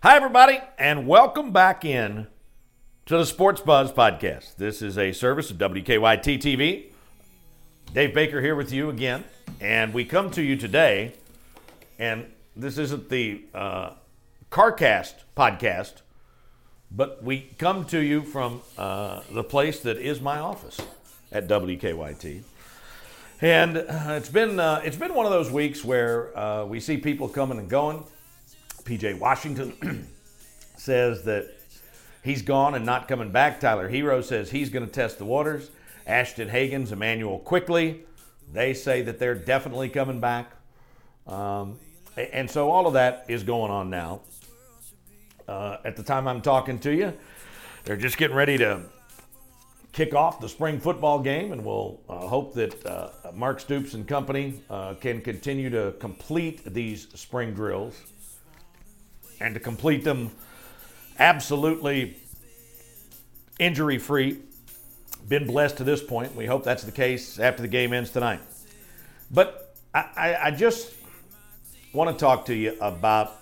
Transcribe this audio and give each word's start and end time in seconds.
Hi, 0.00 0.14
everybody, 0.14 0.60
and 0.78 1.08
welcome 1.08 1.50
back 1.50 1.84
in 1.84 2.28
to 3.06 3.18
the 3.18 3.26
Sports 3.26 3.60
Buzz 3.60 3.90
podcast. 3.90 4.54
This 4.54 4.80
is 4.80 4.96
a 4.96 5.10
service 5.10 5.50
of 5.50 5.58
WKYT 5.58 6.38
TV. 6.38 6.84
Dave 7.92 8.14
Baker 8.14 8.40
here 8.40 8.54
with 8.54 8.72
you 8.72 8.90
again, 8.90 9.24
and 9.60 9.92
we 9.92 10.04
come 10.04 10.30
to 10.30 10.42
you 10.42 10.54
today, 10.54 11.14
and 11.98 12.26
this 12.54 12.78
isn't 12.78 13.08
the 13.08 13.42
uh, 13.52 13.90
CarCast 14.52 15.14
podcast, 15.36 16.02
but 16.92 17.24
we 17.24 17.50
come 17.58 17.84
to 17.86 17.98
you 17.98 18.22
from 18.22 18.62
uh, 18.76 19.22
the 19.32 19.42
place 19.42 19.80
that 19.80 19.96
is 19.96 20.20
my 20.20 20.38
office 20.38 20.80
at 21.32 21.48
WKYT. 21.48 22.44
And 23.40 23.76
uh, 23.76 23.84
it's 24.10 24.28
been 24.28 24.60
uh, 24.60 24.80
it's 24.84 24.96
been 24.96 25.14
one 25.14 25.26
of 25.26 25.32
those 25.32 25.50
weeks 25.50 25.84
where 25.84 26.36
uh, 26.38 26.64
we 26.64 26.78
see 26.78 26.98
people 26.98 27.28
coming 27.28 27.58
and 27.58 27.68
going. 27.68 28.04
PJ 28.88 29.18
Washington 29.18 30.08
says 30.76 31.22
that 31.24 31.46
he's 32.24 32.40
gone 32.40 32.74
and 32.74 32.86
not 32.86 33.06
coming 33.06 33.30
back. 33.30 33.60
Tyler 33.60 33.90
Herro 33.90 34.24
says 34.24 34.50
he's 34.50 34.70
going 34.70 34.86
to 34.86 34.90
test 34.90 35.18
the 35.18 35.26
waters. 35.26 35.70
Ashton 36.06 36.48
Hagans, 36.48 36.90
Immanuel 36.90 37.38
Quickley, 37.40 38.04
they 38.50 38.72
say 38.72 39.02
that 39.02 39.18
they're 39.18 39.34
definitely 39.34 39.90
coming 39.90 40.20
back. 40.20 40.52
Um, 41.26 41.78
and 42.16 42.50
so 42.50 42.70
all 42.70 42.86
of 42.86 42.94
that 42.94 43.26
is 43.28 43.42
going 43.42 43.70
on 43.70 43.90
now. 43.90 44.22
Uh, 45.46 45.76
at 45.84 45.94
the 45.94 46.02
time 46.02 46.26
I'm 46.26 46.40
talking 46.40 46.78
to 46.78 46.90
you, 46.90 47.12
they're 47.84 47.98
just 47.98 48.16
getting 48.16 48.36
ready 48.36 48.56
to 48.56 48.80
kick 49.92 50.14
off 50.14 50.40
the 50.40 50.48
spring 50.48 50.80
football 50.80 51.18
game, 51.18 51.52
and 51.52 51.62
we'll 51.62 52.00
uh, 52.08 52.26
hope 52.26 52.54
that 52.54 52.86
uh, 52.86 53.10
Mark 53.34 53.60
Stoops 53.60 53.92
and 53.92 54.08
company 54.08 54.62
uh, 54.70 54.94
can 54.94 55.20
continue 55.20 55.68
to 55.68 55.92
complete 55.98 56.64
these 56.72 57.08
spring 57.14 57.52
drills 57.52 58.02
and 59.40 59.54
to 59.54 59.60
complete 59.60 60.04
them 60.04 60.30
absolutely 61.18 62.16
injury 63.58 63.98
free. 63.98 64.38
Been 65.28 65.46
blessed 65.46 65.76
to 65.78 65.84
this 65.84 66.02
point. 66.02 66.34
We 66.34 66.46
hope 66.46 66.64
that's 66.64 66.84
the 66.84 66.92
case 66.92 67.38
after 67.38 67.62
the 67.62 67.68
game 67.68 67.92
ends 67.92 68.10
tonight. 68.10 68.40
But 69.30 69.76
I, 69.94 70.04
I, 70.16 70.36
I 70.46 70.50
just 70.50 70.94
want 71.92 72.10
to 72.10 72.18
talk 72.18 72.46
to 72.46 72.54
you 72.54 72.76
about 72.80 73.36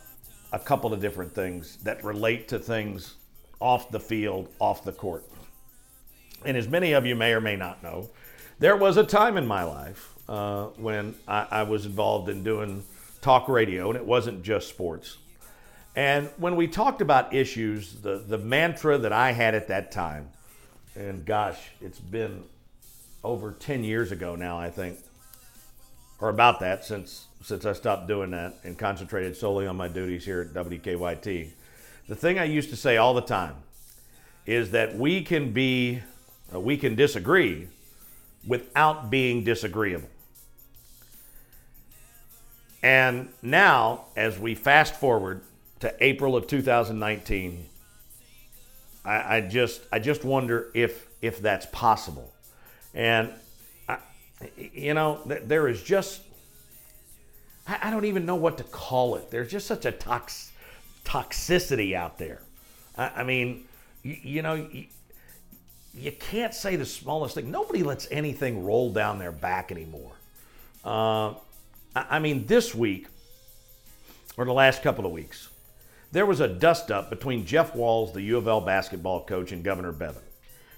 a 0.53 0.58
couple 0.58 0.92
of 0.92 1.00
different 1.00 1.34
things 1.34 1.77
that 1.78 2.03
relate 2.05 2.48
to 2.48 2.58
things 2.58 3.14
off 3.60 3.91
the 3.91 4.00
field, 4.00 4.48
off 4.58 4.84
the 4.84 4.92
court. 4.92 5.25
And 6.44 6.56
as 6.56 6.69
many 6.69 6.92
of 6.92 7.06
you 7.06 7.14
may 7.14 7.33
or 7.33 7.41
may 7.41 7.56
not 7.56 7.83
know, 7.83 8.10
there 8.58 8.77
was 8.77 8.97
a 8.97 9.05
time 9.05 9.36
in 9.36 9.47
my 9.47 9.64
life 9.64 10.14
uh, 10.28 10.66
when 10.77 11.14
I, 11.27 11.47
I 11.50 11.62
was 11.64 11.86
involved 11.86 12.28
in 12.28 12.42
doing 12.42 12.84
talk 13.20 13.48
radio, 13.48 13.88
and 13.88 13.97
it 13.97 14.05
wasn't 14.05 14.42
just 14.42 14.69
sports. 14.69 15.19
And 15.97 16.28
when 16.36 16.56
we 16.56 16.69
talked 16.69 17.00
about 17.00 17.34
issues, 17.34 17.94
the, 18.02 18.19
the 18.19 18.36
mantra 18.36 18.98
that 18.98 19.12
I 19.12 19.33
had 19.33 19.55
at 19.55 19.69
that 19.69 19.91
time, 19.91 20.28
and 20.94 21.25
gosh, 21.25 21.58
it's 21.80 21.98
been 21.98 22.44
over 23.25 23.53
10 23.53 23.83
years 23.83 24.12
ago 24.12 24.36
now, 24.36 24.58
I 24.58 24.70
think, 24.70 24.98
or 26.20 26.28
about 26.28 26.61
that 26.61 26.84
since 26.84 27.27
since 27.42 27.64
I 27.64 27.75
stopped 27.75 28.08
doing 28.08 28.33
that 28.33 28.55
and 28.64 28.77
concentrated 28.77 29.36
solely 29.36 29.69
on 29.69 29.77
my 29.77 29.86
duties 29.86 30.25
here 30.25 30.41
at 30.41 30.48
WKYT. 30.48 31.50
The 32.08 32.16
thing 32.16 32.41
I 32.41 32.44
used 32.44 32.70
to 32.70 32.77
say 32.77 32.97
all 32.97 33.14
the 33.14 33.20
time 33.20 33.55
is 34.47 34.72
that 34.72 34.97
we 34.97 35.22
can 35.22 35.53
be 35.53 36.00
uh, 36.53 36.58
we 36.58 36.77
can 36.77 36.94
disagree 36.94 37.69
without 38.47 39.10
being 39.10 39.44
disagreeable. 39.44 40.08
And 42.83 43.28
now, 43.42 44.06
as 44.16 44.38
we 44.38 44.55
fast 44.55 44.94
forward 44.94 45.42
to 45.80 45.94
April 46.00 46.36
of 46.36 46.46
2019, 46.46 47.66
I, 49.05 49.36
I 49.36 49.41
just 49.41 49.82
I 49.92 49.98
just 49.98 50.24
wonder 50.24 50.70
if 50.74 51.06
if 51.22 51.41
that's 51.41 51.66
possible. 51.66 52.32
And 52.94 53.32
I, 53.88 53.98
you 54.56 54.94
know, 54.94 55.20
there 55.25 55.69
is 55.69 55.82
just 55.82 56.22
I, 57.69 57.91
don't 57.91 58.04
even 58.04 58.26
know 58.26 58.36
what 58.36 58.59
to 58.59 58.65
call 58.65 59.16
it. 59.16 59.31
There's 59.31 59.50
just 59.50 59.66
such 59.66 59.86
a 59.86 59.92
tox, 59.92 60.53
toxicity 61.04 61.94
out 61.94 62.16
there. 62.16 62.41
I, 62.97 63.09
I 63.16 63.25
mean, 63.25 63.65
you, 64.03 64.16
you 64.22 64.42
know. 64.42 64.54
You, 64.54 64.86
you 65.98 66.12
can't 66.12 66.53
say 66.53 66.76
the 66.76 66.84
smallest 66.84 67.34
thing. 67.34 67.50
Nobody 67.50 67.82
lets 67.82 68.06
anything 68.10 68.65
roll 68.65 68.92
down 68.92 69.19
their 69.19 69.32
back 69.32 69.72
anymore. 69.72 70.12
Uh, 70.84 71.32
I 71.94 72.19
mean, 72.19 72.44
this 72.47 72.75
week, 72.75 73.06
or 74.36 74.44
the 74.44 74.53
last 74.53 74.82
couple 74.82 75.06
of 75.06 75.12
weeks, 75.12 75.48
there 76.12 76.27
was 76.27 76.41
a 76.41 76.49
dust 76.49 76.91
up 76.91 77.11
between 77.11 77.44
Jeff 77.44 77.75
Walz, 77.75 78.12
the 78.12 78.22
U 78.22 78.37
of 78.37 78.49
L 78.49 78.61
basketball 78.61 79.25
coach, 79.25 79.53
and 79.53 79.65
Governor 79.65 79.93
Bevin. 79.93 80.22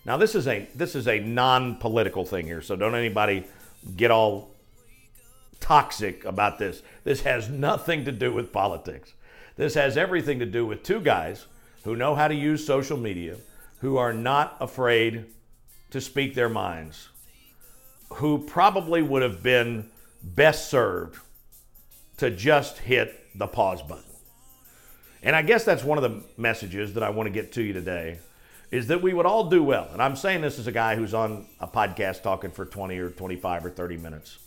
Now 0.05 0.17
this 0.17 0.35
is 0.35 0.49
a 0.49 0.69
this 0.75 0.95
is 0.95 1.07
a 1.07 1.21
non-political 1.21 2.25
thing 2.25 2.47
here, 2.47 2.63
so 2.63 2.77
don't 2.77 2.95
anybody 2.95 3.45
get 3.97 4.11
all 4.11 4.51
toxic 5.61 6.25
about 6.25 6.59
this. 6.59 6.83
This 7.05 7.23
has 7.23 7.49
nothing 7.49 8.05
to 8.05 8.13
do 8.13 8.33
with 8.33 8.53
politics. 8.53 9.13
This 9.57 9.75
has 9.75 9.97
everything 9.97 10.39
to 10.39 10.47
do 10.47 10.65
with 10.65 10.83
two 10.83 11.01
guys 11.01 11.47
who 11.85 11.97
know 11.97 12.15
how 12.15 12.29
to 12.29 12.35
use 12.35 12.65
social 12.65 12.97
media, 12.97 13.37
who 13.81 13.97
are 13.97 14.13
not 14.13 14.57
afraid 14.61 15.27
to 15.91 16.01
speak 16.01 16.35
their 16.35 16.49
minds, 16.49 17.09
who 18.15 18.39
probably 18.39 19.03
would 19.03 19.23
have 19.23 19.43
been 19.43 19.91
best 20.23 20.71
served 20.71 21.19
to 22.19 22.31
just 22.31 22.79
hit 22.79 23.27
the 23.35 23.47
pause 23.47 23.83
button. 23.83 24.08
And 25.23 25.35
I 25.35 25.43
guess 25.43 25.65
that's 25.65 25.83
one 25.83 25.99
of 25.99 26.03
the 26.03 26.23
messages 26.37 26.95
that 26.95 27.03
I 27.03 27.11
want 27.11 27.27
to 27.27 27.33
get 27.33 27.53
to 27.53 27.63
you 27.63 27.73
today 27.73 28.19
is 28.71 28.87
that 28.89 29.03
we 29.03 29.15
would 29.15 29.27
all 29.27 29.49
do 29.49 29.63
well. 29.63 29.89
And 29.93 30.03
I'm 30.03 30.15
saying 30.15 30.43
this 30.43 30.59
as 30.59 30.67
a 30.67 30.73
guy 30.73 30.95
who's 30.95 31.15
on 31.15 31.47
a 31.59 31.67
podcast 31.67 32.23
talking 32.23 32.51
for 32.51 32.67
20 32.67 32.99
or 32.99 33.11
25 33.11 33.67
or 33.67 33.71
30 33.71 33.97
minutes. 33.97 34.39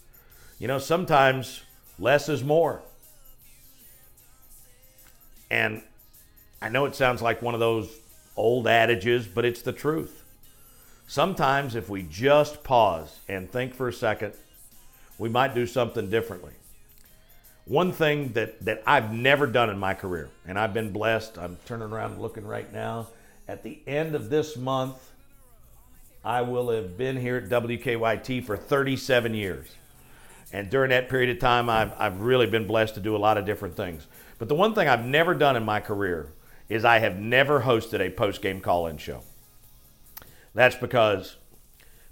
You 0.59 0.67
know, 0.67 0.77
sometimes 0.77 1.61
less 1.97 2.29
is 2.29 2.43
more. 2.43 2.81
And 5.49 5.81
I 6.61 6.69
know 6.69 6.85
it 6.85 6.95
sounds 6.95 7.21
like 7.21 7.41
one 7.41 7.53
of 7.53 7.59
those 7.59 7.89
old 8.37 8.67
adages, 8.67 9.27
but 9.27 9.43
it's 9.43 9.63
the 9.63 9.73
truth. 9.73 10.23
Sometimes 11.07 11.75
if 11.75 11.89
we 11.89 12.03
just 12.03 12.63
pause 12.63 13.19
and 13.27 13.51
think 13.51 13.73
for 13.73 13.89
a 13.89 13.93
second, 13.93 14.33
we 15.17 15.27
might 15.27 15.53
do 15.53 15.65
something 15.65 16.09
differently. 16.09 16.53
One 17.65 17.91
thing 17.91 18.33
that, 18.33 18.63
that 18.65 18.83
I've 18.85 19.13
never 19.13 19.47
done 19.47 19.69
in 19.69 19.77
my 19.77 19.93
career, 19.93 20.29
and 20.47 20.57
I've 20.57 20.73
been 20.73 20.91
blessed, 20.91 21.37
I'm 21.37 21.57
turning 21.65 21.91
around 21.91 22.19
looking 22.19 22.45
right 22.45 22.71
now. 22.73 23.07
At 23.47 23.63
the 23.63 23.79
end 23.85 24.15
of 24.15 24.29
this 24.29 24.57
month, 24.57 25.11
I 26.23 26.41
will 26.41 26.69
have 26.69 26.97
been 26.97 27.17
here 27.17 27.37
at 27.37 27.49
WKYT 27.49 28.45
for 28.45 28.57
37 28.57 29.33
years. 29.33 29.67
And 30.53 30.69
during 30.69 30.89
that 30.89 31.09
period 31.09 31.29
of 31.29 31.39
time, 31.39 31.69
I've, 31.69 31.93
I've 31.97 32.21
really 32.21 32.45
been 32.47 32.67
blessed 32.67 32.95
to 32.95 32.99
do 32.99 33.15
a 33.15 33.17
lot 33.17 33.37
of 33.37 33.45
different 33.45 33.75
things. 33.75 34.05
But 34.37 34.49
the 34.49 34.55
one 34.55 34.73
thing 34.73 34.87
I've 34.87 35.05
never 35.05 35.33
done 35.33 35.55
in 35.55 35.63
my 35.63 35.79
career 35.79 36.27
is 36.67 36.83
I 36.83 36.99
have 36.99 37.17
never 37.17 37.61
hosted 37.61 37.99
a 37.99 38.09
post 38.09 38.41
game 38.41 38.59
call 38.59 38.87
in 38.87 38.97
show. 38.97 39.23
That's 40.53 40.75
because 40.75 41.37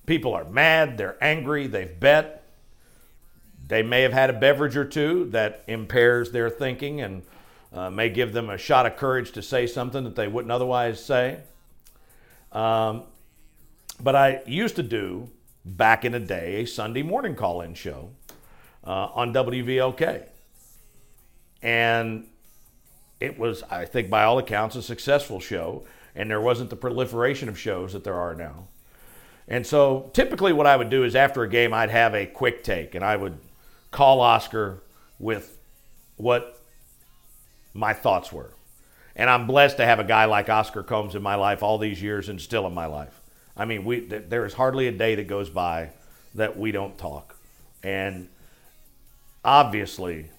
people 0.06 0.34
are 0.34 0.46
mad, 0.46 0.98
they're 0.98 1.18
angry, 1.22 1.68
they've 1.68 2.00
bet, 2.00 2.39
they 3.70 3.84
may 3.84 4.02
have 4.02 4.14
had 4.14 4.30
a 4.32 4.34
beverage 4.34 4.76
or 4.76 4.84
two 4.84 5.26
that 5.30 5.64
impairs 5.68 6.32
their 6.32 6.50
thinking 6.50 7.02
and 7.02 7.24
uh, 7.72 7.90
may 7.90 8.10
give 8.10 8.34
them 8.34 8.50
a 8.50 8.58
shot 8.58 8.88
of 8.88 8.98
courage 8.98 9.32
to 9.34 9.44
say 9.44 9.68
something 9.68 10.04
that 10.04 10.16
they 10.16 10.28
wouldn't 10.28 10.52
otherwise 10.52 11.04
say. 11.04 11.40
Um, 12.52 13.04
but 14.02 14.16
I 14.16 14.42
used 14.48 14.76
to 14.78 14.84
do 14.84 15.30
back 15.64 16.04
in 16.04 16.14
the 16.14 16.20
day 16.20 16.62
a 16.62 16.66
Sunday 16.66 17.04
morning 17.04 17.36
call 17.36 17.62
in 17.62 17.76
show 17.76 18.10
uh, 18.84 19.10
on 19.14 19.34
WVLK. 19.34 20.26
And 21.62 22.26
it 23.20 23.38
was, 23.38 23.62
I 23.70 23.86
think, 23.86 24.10
by 24.10 24.24
all 24.24 24.40
accounts, 24.40 24.78
a 24.78 24.82
successful 24.82 25.40
show. 25.40 25.86
And 26.16 26.32
there 26.32 26.42
wasn't 26.42 26.72
the 26.72 26.76
proliferation 26.76 27.48
of 27.48 27.60
shows 27.60 27.94
that 27.94 28.04
there 28.04 28.16
are 28.16 28.34
now. 28.34 28.68
And 29.48 29.66
so 29.66 30.10
typically, 30.14 30.54
what 30.54 30.66
I 30.66 30.76
would 30.76 30.90
do 30.90 31.04
is 31.04 31.16
after 31.16 31.44
a 31.44 31.50
game, 31.50 31.72
I'd 31.72 31.92
have 31.92 32.16
a 32.16 32.26
quick 32.26 32.64
take 32.64 32.96
and 32.96 33.06
I 33.06 33.16
would 33.16 33.38
call 33.92 34.22
Oscar 34.22 34.82
with 35.18 35.58
what 36.16 36.62
my 37.74 37.94
thoughts 37.94 38.32
were. 38.32 38.54
And 39.16 39.30
I'm 39.30 39.48
blessed 39.48 39.78
to 39.78 39.86
have 39.86 40.00
a 40.00 40.04
guy 40.04 40.26
like 40.26 40.50
Oscar 40.50 40.84
Combs 40.84 41.16
in 41.16 41.22
my 41.22 41.36
life 41.36 41.62
all 41.64 41.78
these 41.78 42.02
years 42.02 42.30
and 42.30 42.40
still 42.40 42.66
in 42.68 42.74
my 42.74 42.86
life. 42.86 43.20
I 43.58 43.66
mean, 43.66 43.84
we, 43.84 44.00
there 44.02 44.46
is 44.46 44.54
hardly 44.54 44.88
a 44.88 44.92
day 44.92 45.16
that 45.16 45.28
goes 45.28 45.50
by 45.50 45.90
that 46.36 46.58
we 46.58 46.72
don't 46.72 46.98
talk. 46.98 47.36
And 47.84 48.30
obviously, 49.44 50.30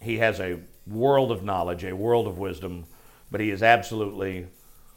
he 0.00 0.18
has 0.18 0.40
a 0.40 0.60
world 0.86 1.32
of 1.32 1.42
knowledge, 1.42 1.84
a 1.84 1.94
world 1.94 2.26
of 2.26 2.38
wisdom, 2.38 2.86
but 3.30 3.40
he 3.40 3.50
is 3.50 3.62
absolutely 3.62 4.46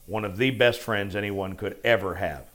one 0.06 0.26
of 0.26 0.38
the 0.38 0.52
best 0.52 0.82
friends 0.82 1.16
anyone 1.16 1.56
could 1.56 1.78
ever 1.84 2.16
have 2.16 2.51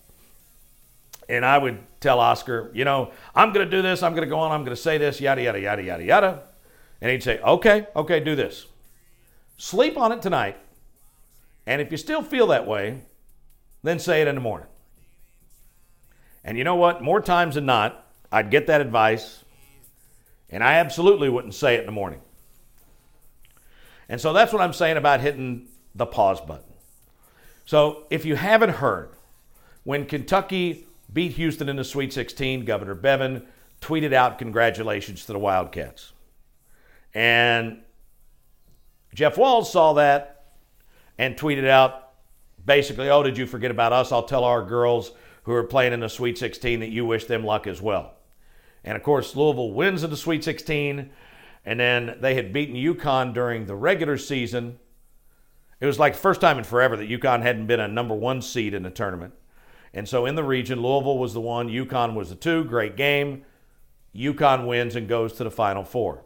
and 1.28 1.44
I 1.44 1.58
would 1.58 1.78
tell 2.00 2.20
Oscar, 2.20 2.70
you 2.74 2.84
know, 2.84 3.10
I'm 3.34 3.52
going 3.52 3.68
to 3.68 3.70
do 3.70 3.82
this, 3.82 4.02
I'm 4.02 4.12
going 4.12 4.24
to 4.24 4.30
go 4.30 4.38
on, 4.38 4.52
I'm 4.52 4.64
going 4.64 4.76
to 4.76 4.80
say 4.80 4.98
this, 4.98 5.20
yada, 5.20 5.42
yada, 5.42 5.60
yada, 5.60 5.82
yada, 5.82 6.04
yada. 6.04 6.42
And 7.00 7.10
he'd 7.10 7.22
say, 7.22 7.38
okay, 7.40 7.86
okay, 7.94 8.20
do 8.20 8.36
this. 8.36 8.66
Sleep 9.56 9.96
on 9.96 10.12
it 10.12 10.22
tonight. 10.22 10.56
And 11.66 11.82
if 11.82 11.90
you 11.90 11.98
still 11.98 12.22
feel 12.22 12.46
that 12.48 12.66
way, 12.66 13.02
then 13.82 13.98
say 13.98 14.22
it 14.22 14.28
in 14.28 14.34
the 14.34 14.40
morning. 14.40 14.68
And 16.44 16.56
you 16.56 16.64
know 16.64 16.76
what? 16.76 17.02
More 17.02 17.20
times 17.20 17.56
than 17.56 17.66
not, 17.66 18.06
I'd 18.30 18.50
get 18.50 18.68
that 18.68 18.80
advice, 18.80 19.44
and 20.48 20.62
I 20.62 20.74
absolutely 20.74 21.28
wouldn't 21.28 21.54
say 21.54 21.74
it 21.74 21.80
in 21.80 21.86
the 21.86 21.92
morning. 21.92 22.20
And 24.08 24.20
so 24.20 24.32
that's 24.32 24.52
what 24.52 24.62
I'm 24.62 24.72
saying 24.72 24.96
about 24.96 25.20
hitting 25.20 25.66
the 25.94 26.06
pause 26.06 26.40
button. 26.40 26.72
So 27.64 28.04
if 28.10 28.24
you 28.24 28.36
haven't 28.36 28.70
heard, 28.70 29.10
when 29.82 30.06
Kentucky 30.06 30.86
beat 31.12 31.32
Houston 31.32 31.68
in 31.68 31.76
the 31.76 31.84
Sweet 31.84 32.12
16, 32.12 32.64
Governor 32.64 32.94
Bevin 32.94 33.46
tweeted 33.80 34.12
out 34.12 34.38
congratulations 34.38 35.26
to 35.26 35.32
the 35.32 35.38
Wildcats. 35.38 36.12
And 37.14 37.82
Jeff 39.14 39.38
Walz 39.38 39.70
saw 39.70 39.94
that 39.94 40.44
and 41.18 41.36
tweeted 41.36 41.68
out 41.68 42.10
basically, 42.64 43.08
Oh, 43.08 43.22
did 43.22 43.38
you 43.38 43.46
forget 43.46 43.70
about 43.70 43.92
us? 43.92 44.12
I'll 44.12 44.24
tell 44.24 44.44
our 44.44 44.62
girls 44.62 45.12
who 45.44 45.52
are 45.52 45.64
playing 45.64 45.92
in 45.92 46.00
the 46.00 46.08
Sweet 46.08 46.36
16 46.36 46.80
that 46.80 46.90
you 46.90 47.06
wish 47.06 47.24
them 47.24 47.44
luck 47.44 47.66
as 47.66 47.80
well. 47.80 48.14
And 48.84 48.96
of 48.96 49.02
course, 49.02 49.34
Louisville 49.34 49.72
wins 49.72 50.04
in 50.04 50.10
the 50.10 50.16
Sweet 50.16 50.44
16. 50.44 51.10
And 51.64 51.80
then 51.80 52.16
they 52.20 52.34
had 52.34 52.52
beaten 52.52 52.76
UConn 52.76 53.34
during 53.34 53.66
the 53.66 53.74
regular 53.74 54.18
season. 54.18 54.78
It 55.80 55.86
was 55.86 55.98
like 55.98 56.14
the 56.14 56.20
first 56.20 56.40
time 56.40 56.58
in 56.58 56.64
forever 56.64 56.96
that 56.96 57.08
UConn 57.08 57.42
hadn't 57.42 57.66
been 57.66 57.80
a 57.80 57.88
number 57.88 58.14
one 58.14 58.40
seed 58.40 58.72
in 58.72 58.82
the 58.82 58.90
tournament. 58.90 59.34
And 59.96 60.06
so 60.06 60.26
in 60.26 60.34
the 60.34 60.44
region, 60.44 60.82
Louisville 60.82 61.16
was 61.16 61.32
the 61.32 61.40
one, 61.40 61.70
UConn 61.70 62.12
was 62.12 62.28
the 62.28 62.34
two. 62.34 62.64
Great 62.64 62.96
game. 62.96 63.46
UConn 64.14 64.66
wins 64.66 64.94
and 64.94 65.08
goes 65.08 65.32
to 65.34 65.44
the 65.44 65.50
Final 65.50 65.84
Four. 65.84 66.22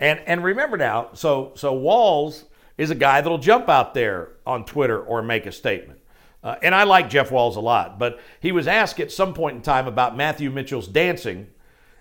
And 0.00 0.18
and 0.26 0.42
remember 0.42 0.76
now, 0.76 1.10
so 1.12 1.52
so 1.54 1.72
Walz 1.72 2.46
is 2.76 2.90
a 2.90 2.96
guy 2.96 3.20
that'll 3.20 3.38
jump 3.38 3.68
out 3.68 3.94
there 3.94 4.32
on 4.44 4.64
Twitter 4.64 5.00
or 5.00 5.22
make 5.22 5.46
a 5.46 5.52
statement. 5.52 6.00
Uh, 6.42 6.56
and 6.60 6.74
I 6.74 6.82
like 6.82 7.08
Jeff 7.08 7.30
Walz 7.30 7.54
a 7.54 7.60
lot, 7.60 8.00
but 8.00 8.18
he 8.40 8.50
was 8.50 8.66
asked 8.66 8.98
at 8.98 9.12
some 9.12 9.32
point 9.32 9.54
in 9.54 9.62
time 9.62 9.86
about 9.86 10.16
Matthew 10.16 10.50
Mitchell's 10.50 10.88
dancing, 10.88 11.46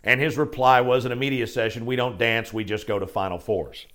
and 0.04 0.20
his 0.20 0.36
reply 0.36 0.82
was 0.82 1.06
in 1.06 1.12
a 1.12 1.16
media 1.16 1.46
session, 1.46 1.86
"We 1.86 1.96
don't 1.96 2.18
dance, 2.18 2.52
we 2.52 2.64
just 2.64 2.88
go 2.88 2.98
to 2.98 3.06
Final 3.06 3.38
Fours." 3.38 3.86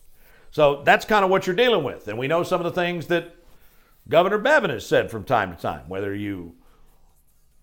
So 0.53 0.85
that's 0.85 1.05
kind 1.05 1.25
of 1.25 1.33
what 1.33 1.49
you're 1.49 1.57
dealing 1.57 1.83
with, 1.83 2.07
and 2.07 2.17
we 2.17 2.29
know 2.29 2.45
some 2.45 2.61
of 2.61 2.65
the 2.65 2.81
things 2.81 3.09
that 3.09 3.35
Governor 4.09 4.39
Bevin 4.39 4.71
has 4.71 4.87
said 4.87 5.11
from 5.11 5.25
time 5.25 5.53
to 5.53 5.61
time, 5.61 5.89
whether 5.89 6.15
you 6.15 6.55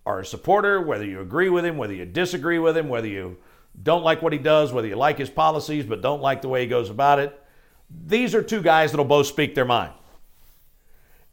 are 0.05 0.19
a 0.19 0.25
supporter, 0.25 0.81
whether 0.81 1.05
you 1.05 1.21
agree 1.21 1.50
with 1.50 1.65
him, 1.65 1.77
whether 1.77 1.94
you 1.94 2.05
disagree 2.05 2.59
with 2.59 2.75
him, 2.75 2.89
whether 2.89 3.07
you 3.07 3.38
don't 3.81 4.03
like 4.03 4.21
what 4.21 4.33
he 4.33 4.39
does, 4.39 4.71
whether 4.71 4.88
you 4.88 4.95
like 4.95 5.17
his 5.17 5.29
policies 5.29 5.85
but 5.85 6.01
don't 6.01 6.21
like 6.21 6.41
the 6.41 6.50
way 6.50 6.61
he 6.61 6.67
goes 6.67 6.89
about 6.89 7.19
it. 7.19 7.39
These 8.05 8.35
are 8.35 8.44
two 8.44 8.61
guys 8.61 8.91
that'll 8.91 9.05
both 9.05 9.27
speak 9.27 9.55
their 9.55 9.65
mind. 9.65 9.94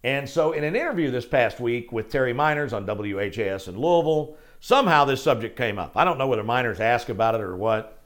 And 0.03 0.29
so, 0.29 0.53
in 0.53 0.65
an 0.65 0.77
interview 0.77 1.11
this 1.11 1.27
past 1.27 1.61
week 1.61 1.93
with 1.93 2.11
Terry 2.11 2.33
Meiners 2.33 2.73
on 2.73 2.87
WHAS 2.87 3.69
in 3.69 3.79
Louisville, 3.79 4.37
somehow 4.59 5.05
this 5.05 5.23
subject 5.23 5.57
came 5.57 5.79
up. 5.79 5.93
I 5.95 6.05
don't 6.05 6.17
know 6.17 6.27
whether 6.27 6.43
Meiners 6.43 6.81
asked 6.81 7.11
about 7.11 7.35
it 7.35 7.43
or 7.43 7.55
what, 7.55 8.03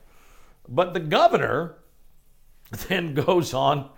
but 0.69 0.93
the 0.93 1.01
governor 1.01 1.77
then 2.89 3.15
goes 3.15 3.55
on 3.55 3.91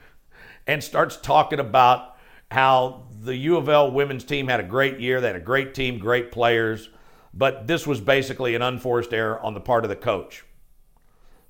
and 0.66 0.84
starts 0.84 1.16
talking 1.16 1.60
about 1.60 2.16
how 2.50 3.05
the 3.26 3.36
U 3.36 3.56
of 3.56 3.68
L 3.68 3.90
women's 3.90 4.24
team 4.24 4.48
had 4.48 4.60
a 4.60 4.64
great 4.64 5.00
year. 5.00 5.20
They 5.20 5.26
had 5.26 5.36
a 5.36 5.40
great 5.40 5.74
team, 5.74 5.98
great 5.98 6.32
players, 6.32 6.88
but 7.34 7.66
this 7.66 7.86
was 7.86 8.00
basically 8.00 8.54
an 8.54 8.62
unforced 8.62 9.12
error 9.12 9.38
on 9.40 9.54
the 9.54 9.60
part 9.60 9.84
of 9.84 9.90
the 9.90 9.96
coach. 9.96 10.44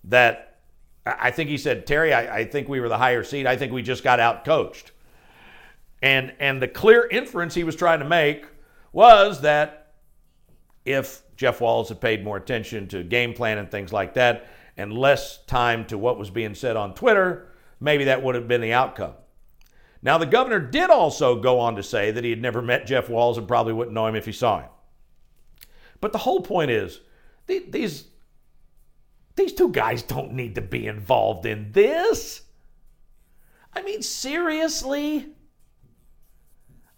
That 0.05 0.59
I 1.05 1.31
think 1.31 1.51
he 1.51 1.59
said, 1.59 1.87
Terry, 1.87 2.13
I, 2.13 2.39
I 2.39 2.45
think 2.45 2.69
we 2.69 2.81
were 2.81 2.89
the 2.89 2.99
higher 2.99 3.23
seed. 3.23 3.47
I 3.47 3.57
think 3.57 3.73
we 3.73 3.83
just 3.83 4.03
got 4.03 4.19
out 4.19 4.45
coached. 4.45 4.91
And 6.03 6.35
and 6.41 6.61
the 6.61 6.69
clear 6.69 7.07
inference 7.07 7.55
he 7.55 7.65
was 7.65 7.77
trying 7.77 8.01
to 8.01 8.09
make 8.09 8.47
was 8.93 9.43
that 9.43 9.95
if 10.85 11.23
Jeff 11.37 11.61
Walz 11.61 11.91
had 11.91 12.01
paid 12.01 12.25
more 12.25 12.37
attention 12.37 12.89
to 12.89 13.03
game 13.03 13.35
plan 13.35 13.59
and 13.59 13.71
things 13.71 13.93
like 13.93 14.15
that, 14.15 14.49
and 14.77 14.93
less 14.93 15.45
time 15.47 15.85
to 15.87 15.99
what 15.99 16.19
was 16.19 16.31
being 16.31 16.55
said 16.55 16.77
on 16.77 16.95
Twitter, 16.95 17.49
maybe 17.81 18.05
that 18.05 18.23
would 18.23 18.35
have 18.35 18.49
been 18.49 18.61
the 18.61 18.73
outcome. 18.73 19.15
Now, 20.07 20.19
the 20.19 20.25
governor 20.25 20.61
did 20.61 20.89
also 20.89 21.35
go 21.35 21.59
on 21.59 21.75
to 21.75 21.83
say 21.83 22.13
that 22.13 22.23
he 22.23 22.31
had 22.31 22.41
never 22.41 22.63
met 22.63 22.87
Jeff 22.87 23.09
Walz 23.09 23.39
and 23.39 23.49
probably 23.49 23.73
wouldn't 23.73 23.93
know 23.93 24.07
him 24.07 24.15
if 24.15 24.25
he 24.25 24.31
saw 24.31 24.61
him. 24.61 24.69
But 26.01 26.13
the 26.13 26.19
whole 26.19 26.43
point 26.43 26.71
is 26.71 27.01
these, 27.49 28.05
these 29.35 29.53
two 29.53 29.71
guys 29.71 30.05
don't 30.05 30.35
need 30.35 30.55
to 30.55 30.61
be 30.61 30.87
involved 30.87 31.45
in 31.45 31.73
this. 31.73 32.43
I 33.75 33.83
mean, 33.83 34.01
seriously? 34.01 35.27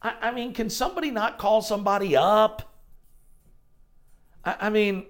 I, 0.02 0.14
I 0.20 0.30
mean, 0.30 0.52
can 0.52 0.68
somebody 0.68 1.10
not 1.10 1.38
call 1.38 1.62
somebody 1.62 2.14
up? 2.14 2.74
I, 4.44 4.56
I 4.60 4.68
mean, 4.68 5.06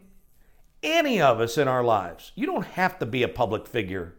any 0.84 1.20
of 1.20 1.40
us 1.40 1.58
in 1.58 1.66
our 1.66 1.82
lives, 1.82 2.30
you 2.36 2.46
don't 2.46 2.64
have 2.64 3.00
to 3.00 3.06
be 3.06 3.24
a 3.24 3.28
public 3.28 3.66
figure 3.66 4.14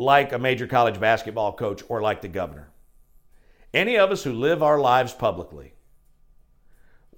like 0.00 0.32
a 0.32 0.38
major 0.38 0.66
college 0.66 0.98
basketball 0.98 1.52
coach 1.52 1.82
or 1.90 2.00
like 2.00 2.22
the 2.22 2.28
governor. 2.28 2.70
Any 3.74 3.98
of 3.98 4.10
us 4.10 4.24
who 4.24 4.32
live 4.32 4.62
our 4.62 4.80
lives 4.80 5.12
publicly, 5.12 5.74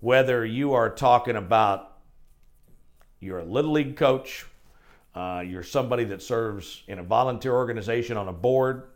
whether 0.00 0.44
you 0.44 0.73
are 0.73 0.90
talking 0.90 1.37
about 1.37 1.96
you're 3.20 3.38
a 3.38 3.44
little 3.44 3.70
league 3.70 3.96
coach, 3.96 4.46
uh, 5.14 5.44
you're 5.46 5.62
somebody 5.62 6.02
that 6.02 6.23
serves 6.23 6.82
in 6.88 6.99
a 6.99 7.05
volunteer 7.05 7.52
organization 7.52 8.17
on 8.17 8.26
a 8.26 8.32
board, 8.32 8.88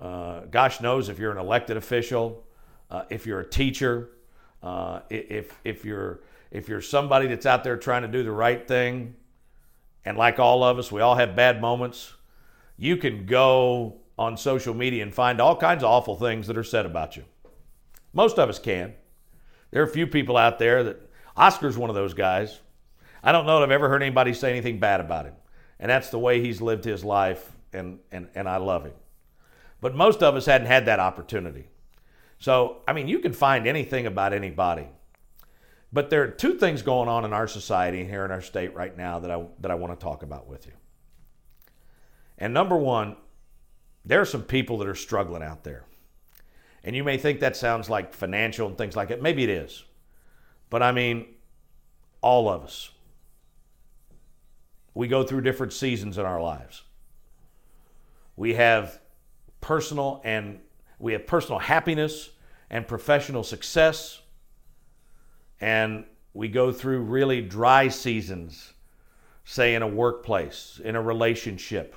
uh, 0.00 0.40
gosh 0.50 0.80
knows 0.80 1.08
if 1.08 1.20
you're 1.20 1.30
an 1.30 1.38
elected 1.38 1.76
official, 1.76 2.44
uh, 2.90 3.04
if 3.08 3.24
you're 3.24 3.38
a 3.38 3.48
teacher, 3.48 4.10
uh, 4.64 4.98
if, 5.10 5.56
if, 5.62 5.84
you're, 5.84 6.22
if 6.50 6.68
you're 6.68 6.82
somebody 6.82 7.28
that's 7.28 7.46
out 7.46 7.62
there 7.62 7.76
trying 7.76 8.02
to 8.02 8.08
do 8.08 8.24
the 8.24 8.32
right 8.32 8.66
thing, 8.66 9.14
and 10.04 10.18
like 10.18 10.40
all 10.40 10.64
of 10.64 10.80
us, 10.80 10.90
we 10.90 11.00
all 11.00 11.14
have 11.14 11.36
bad 11.36 11.60
moments 11.60 12.14
you 12.82 12.96
can 12.96 13.26
go 13.26 13.94
on 14.18 14.36
social 14.36 14.74
media 14.74 15.04
and 15.04 15.14
find 15.14 15.40
all 15.40 15.56
kinds 15.56 15.84
of 15.84 15.88
awful 15.88 16.16
things 16.16 16.48
that 16.48 16.58
are 16.58 16.64
said 16.64 16.84
about 16.84 17.16
you. 17.16 17.24
Most 18.12 18.40
of 18.40 18.48
us 18.48 18.58
can. 18.58 18.92
There 19.70 19.82
are 19.82 19.86
a 19.86 19.88
few 19.88 20.08
people 20.08 20.36
out 20.36 20.58
there 20.58 20.82
that 20.82 21.08
Oscar's 21.36 21.78
one 21.78 21.90
of 21.90 21.94
those 21.94 22.12
guys. 22.12 22.58
I 23.22 23.30
don't 23.30 23.46
know 23.46 23.60
that 23.60 23.66
I've 23.66 23.70
ever 23.70 23.88
heard 23.88 24.02
anybody 24.02 24.34
say 24.34 24.50
anything 24.50 24.80
bad 24.80 24.98
about 24.98 25.26
him. 25.26 25.34
And 25.78 25.90
that's 25.90 26.10
the 26.10 26.18
way 26.18 26.40
he's 26.40 26.60
lived 26.60 26.84
his 26.84 27.04
life, 27.04 27.52
and, 27.72 28.00
and, 28.10 28.28
and 28.34 28.48
I 28.48 28.56
love 28.56 28.84
him. 28.84 28.94
But 29.80 29.94
most 29.94 30.20
of 30.20 30.34
us 30.34 30.46
hadn't 30.46 30.66
had 30.66 30.86
that 30.86 30.98
opportunity. 30.98 31.68
So, 32.40 32.78
I 32.88 32.94
mean, 32.94 33.06
you 33.06 33.20
can 33.20 33.32
find 33.32 33.68
anything 33.68 34.08
about 34.08 34.32
anybody. 34.32 34.88
But 35.92 36.10
there 36.10 36.24
are 36.24 36.28
two 36.28 36.54
things 36.58 36.82
going 36.82 37.08
on 37.08 37.24
in 37.24 37.32
our 37.32 37.46
society 37.46 38.04
here 38.04 38.24
in 38.24 38.32
our 38.32 38.42
state 38.42 38.74
right 38.74 38.96
now 38.96 39.20
that 39.20 39.30
I, 39.30 39.46
that 39.60 39.70
I 39.70 39.76
want 39.76 39.98
to 39.98 40.02
talk 40.02 40.24
about 40.24 40.48
with 40.48 40.66
you. 40.66 40.72
And 42.42 42.52
number 42.52 42.76
one, 42.76 43.14
there 44.04 44.20
are 44.20 44.24
some 44.24 44.42
people 44.42 44.78
that 44.78 44.88
are 44.88 44.96
struggling 44.96 45.44
out 45.44 45.62
there. 45.62 45.84
And 46.82 46.96
you 46.96 47.04
may 47.04 47.16
think 47.16 47.38
that 47.38 47.56
sounds 47.56 47.88
like 47.88 48.12
financial 48.12 48.66
and 48.66 48.76
things 48.76 48.96
like 48.96 49.10
that. 49.10 49.22
Maybe 49.22 49.44
it 49.44 49.48
is. 49.48 49.84
But 50.68 50.82
I 50.82 50.90
mean, 50.90 51.26
all 52.20 52.48
of 52.48 52.64
us. 52.64 52.90
We 54.92 55.06
go 55.06 55.22
through 55.22 55.42
different 55.42 55.72
seasons 55.72 56.18
in 56.18 56.26
our 56.26 56.42
lives. 56.42 56.82
We 58.34 58.54
have 58.54 58.98
personal 59.60 60.20
and 60.24 60.58
we 60.98 61.12
have 61.12 61.28
personal 61.28 61.60
happiness 61.60 62.30
and 62.70 62.88
professional 62.88 63.44
success. 63.44 64.20
And 65.60 66.06
we 66.34 66.48
go 66.48 66.72
through 66.72 67.02
really 67.02 67.40
dry 67.40 67.86
seasons, 67.86 68.72
say 69.44 69.76
in 69.76 69.82
a 69.82 69.88
workplace, 69.88 70.80
in 70.82 70.96
a 70.96 71.00
relationship, 71.00 71.94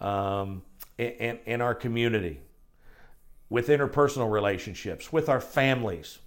um, 0.00 0.62
in, 0.96 1.38
in 1.46 1.60
our 1.60 1.74
community, 1.74 2.40
with 3.50 3.68
interpersonal 3.68 4.30
relationships, 4.30 5.12
with 5.12 5.28
our 5.28 5.40
families. 5.40 6.18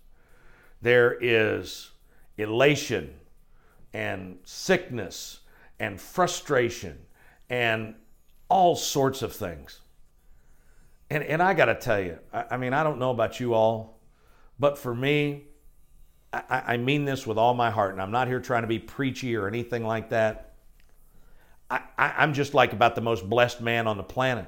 There 0.82 1.18
is 1.22 1.92
elation 2.38 3.13
and 3.94 4.40
sickness 4.44 5.40
and 5.80 6.00
frustration 6.00 6.98
and 7.50 7.96
all 8.50 8.75
sorts 8.75 9.22
of 9.22 9.34
things. 9.34 9.82
And, 11.10 11.24
and 11.24 11.42
I 11.42 11.54
got 11.54 11.66
to 11.66 11.75
tell 11.75 12.00
you, 12.00 12.18
I, 12.34 12.46
I, 12.51 12.58
mean, 12.58 12.74
I 12.74 12.84
don't 12.84 13.00
know 13.00 13.12
about 13.12 13.40
you 13.40 13.54
all, 13.54 14.00
but 14.60 14.78
for 14.78 14.96
me, 14.96 15.44
I, 16.34 16.63
I 16.68 16.78
mean 16.78 17.06
this 17.06 17.28
with 17.28 17.38
all 17.38 17.54
my 17.54 17.70
heart, 17.70 17.92
and 17.92 18.01
I'm 18.01 18.12
not 18.12 18.28
here 18.28 18.40
trying 18.40 18.62
to 18.62 18.68
be 18.68 18.80
preachy 18.80 19.36
or 19.36 19.48
anything 19.48 19.86
like 19.86 20.10
that. 20.10 20.50
I, 21.72 22.13
I'm 22.18 22.34
just 22.34 22.54
like 22.54 22.74
about 22.74 22.96
the 22.96 23.01
most 23.01 23.30
blessed 23.30 23.62
man 23.62 23.88
on 23.88 23.98
the 23.98 24.04
planet. 24.04 24.48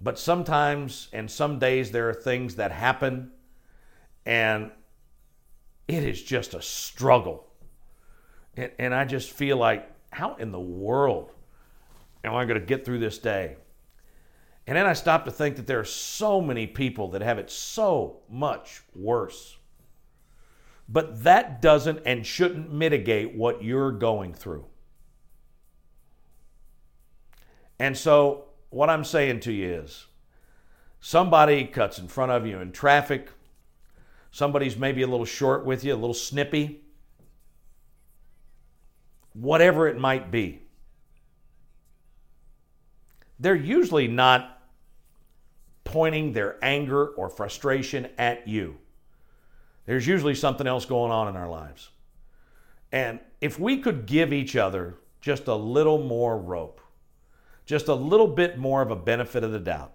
But 0.00 0.18
sometimes 0.18 1.08
and 1.12 1.30
some 1.30 1.58
days 1.58 1.90
there 1.90 2.08
are 2.08 2.14
things 2.14 2.56
that 2.56 2.72
happen 2.72 3.32
and 4.24 4.70
it 5.88 6.04
is 6.04 6.22
just 6.22 6.54
a 6.54 6.62
struggle. 6.62 7.46
And, 8.56 8.70
and 8.78 8.94
I 8.94 9.04
just 9.04 9.32
feel 9.32 9.56
like, 9.56 9.90
how 10.12 10.34
in 10.36 10.52
the 10.52 10.60
world 10.60 11.32
am 12.24 12.34
I 12.34 12.44
going 12.44 12.60
to 12.60 12.66
get 12.66 12.84
through 12.84 12.98
this 12.98 13.18
day? 13.18 13.56
And 14.66 14.76
then 14.76 14.86
I 14.86 14.92
stop 14.92 15.24
to 15.24 15.30
think 15.30 15.56
that 15.56 15.66
there 15.66 15.80
are 15.80 15.84
so 15.84 16.40
many 16.40 16.66
people 16.66 17.08
that 17.10 17.22
have 17.22 17.38
it 17.38 17.50
so 17.50 18.20
much 18.28 18.82
worse. 18.94 19.56
But 20.88 21.24
that 21.24 21.62
doesn't 21.62 22.02
and 22.04 22.26
shouldn't 22.26 22.72
mitigate 22.72 23.34
what 23.34 23.62
you're 23.62 23.92
going 23.92 24.34
through. 24.34 24.66
And 27.80 27.96
so, 27.96 28.44
what 28.68 28.90
I'm 28.90 29.04
saying 29.04 29.40
to 29.40 29.52
you 29.52 29.80
is 29.82 30.04
somebody 31.00 31.64
cuts 31.64 31.98
in 31.98 32.08
front 32.08 32.30
of 32.30 32.46
you 32.46 32.58
in 32.58 32.72
traffic, 32.72 33.30
somebody's 34.30 34.76
maybe 34.76 35.00
a 35.00 35.06
little 35.06 35.24
short 35.24 35.64
with 35.64 35.82
you, 35.82 35.94
a 35.94 35.96
little 35.96 36.12
snippy, 36.12 36.82
whatever 39.32 39.88
it 39.88 39.98
might 39.98 40.30
be. 40.30 40.60
They're 43.40 43.54
usually 43.54 44.08
not 44.08 44.60
pointing 45.82 46.34
their 46.34 46.62
anger 46.62 47.06
or 47.06 47.30
frustration 47.30 48.08
at 48.18 48.46
you. 48.46 48.76
There's 49.86 50.06
usually 50.06 50.34
something 50.34 50.66
else 50.66 50.84
going 50.84 51.10
on 51.10 51.28
in 51.28 51.36
our 51.36 51.48
lives. 51.48 51.88
And 52.92 53.20
if 53.40 53.58
we 53.58 53.78
could 53.78 54.04
give 54.04 54.34
each 54.34 54.54
other 54.54 54.96
just 55.22 55.46
a 55.46 55.54
little 55.54 56.04
more 56.04 56.36
rope, 56.36 56.82
just 57.70 57.86
a 57.86 57.94
little 57.94 58.26
bit 58.26 58.58
more 58.58 58.82
of 58.82 58.90
a 58.90 58.96
benefit 58.96 59.44
of 59.44 59.52
the 59.52 59.60
doubt. 59.60 59.92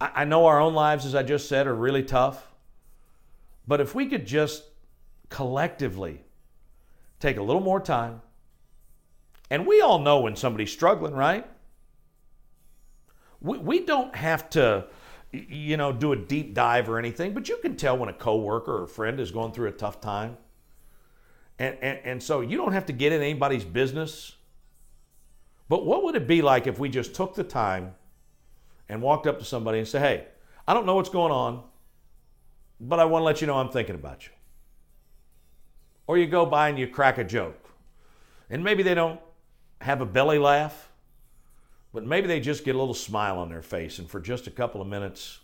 I, 0.00 0.24
know 0.24 0.46
our 0.46 0.60
own 0.60 0.74
lives, 0.74 1.06
as 1.06 1.14
I 1.14 1.22
just 1.22 1.48
said, 1.48 1.68
are 1.68 1.74
really 1.74 2.02
tough. 2.02 2.48
But 3.68 3.80
if 3.80 3.94
we 3.94 4.06
could 4.06 4.26
just 4.26 4.64
collectively 5.28 6.24
take 7.20 7.36
a 7.36 7.42
little 7.44 7.62
more 7.62 7.78
time, 7.78 8.22
and 9.50 9.68
we 9.68 9.82
all 9.82 10.00
know 10.00 10.18
when 10.18 10.34
somebody's 10.34 10.72
struggling, 10.72 11.14
right? 11.14 11.46
We, 13.40 13.58
we 13.58 13.86
don't 13.86 14.16
have 14.16 14.50
to, 14.50 14.86
you 15.30 15.76
know, 15.76 15.92
do 15.92 16.10
a 16.10 16.16
deep 16.16 16.54
dive 16.54 16.88
or 16.88 16.98
anything, 16.98 17.34
but 17.34 17.48
you 17.48 17.56
can 17.58 17.76
tell 17.76 17.96
when 17.96 18.08
a 18.08 18.14
coworker 18.14 18.78
or 18.78 18.82
a 18.82 18.88
friend 18.88 19.20
is 19.20 19.30
going 19.30 19.52
through 19.52 19.68
a 19.68 19.72
tough 19.72 20.00
time. 20.00 20.38
And, 21.60 21.78
and, 21.80 22.00
and 22.02 22.22
so 22.22 22.40
you 22.40 22.56
don't 22.56 22.72
have 22.72 22.86
to 22.86 22.92
get 22.92 23.12
in 23.12 23.22
anybody's 23.22 23.64
business. 23.64 24.34
But 25.68 25.86
what 25.86 26.04
would 26.04 26.14
it 26.14 26.26
be 26.26 26.42
like 26.42 26.66
if 26.66 26.78
we 26.78 26.88
just 26.88 27.14
took 27.14 27.34
the 27.34 27.44
time 27.44 27.94
and 28.88 29.00
walked 29.00 29.26
up 29.26 29.38
to 29.38 29.44
somebody 29.44 29.78
and 29.78 29.88
said, 29.88 30.02
hey, 30.02 30.26
I 30.66 30.74
don't 30.74 30.86
know 30.86 30.94
what's 30.94 31.08
going 31.08 31.32
on, 31.32 31.62
but 32.80 33.00
I 33.00 33.04
want 33.04 33.22
to 33.22 33.24
let 33.24 33.40
you 33.40 33.46
know 33.46 33.58
I'm 33.58 33.70
thinking 33.70 33.94
about 33.94 34.26
you. 34.26 34.32
Or 36.06 36.18
you 36.18 36.26
go 36.26 36.44
by 36.44 36.68
and 36.68 36.78
you 36.78 36.86
crack 36.86 37.18
a 37.18 37.24
joke. 37.24 37.70
And 38.50 38.62
maybe 38.62 38.82
they 38.82 38.94
don't 38.94 39.20
have 39.80 40.00
a 40.00 40.06
belly 40.06 40.38
laugh, 40.38 40.90
but 41.92 42.04
maybe 42.04 42.26
they 42.26 42.40
just 42.40 42.64
get 42.64 42.74
a 42.74 42.78
little 42.78 42.94
smile 42.94 43.38
on 43.38 43.48
their 43.48 43.62
face. 43.62 43.98
And 43.98 44.08
for 44.08 44.20
just 44.20 44.46
a 44.46 44.50
couple 44.50 44.82
of 44.82 44.86
minutes, 44.86 45.40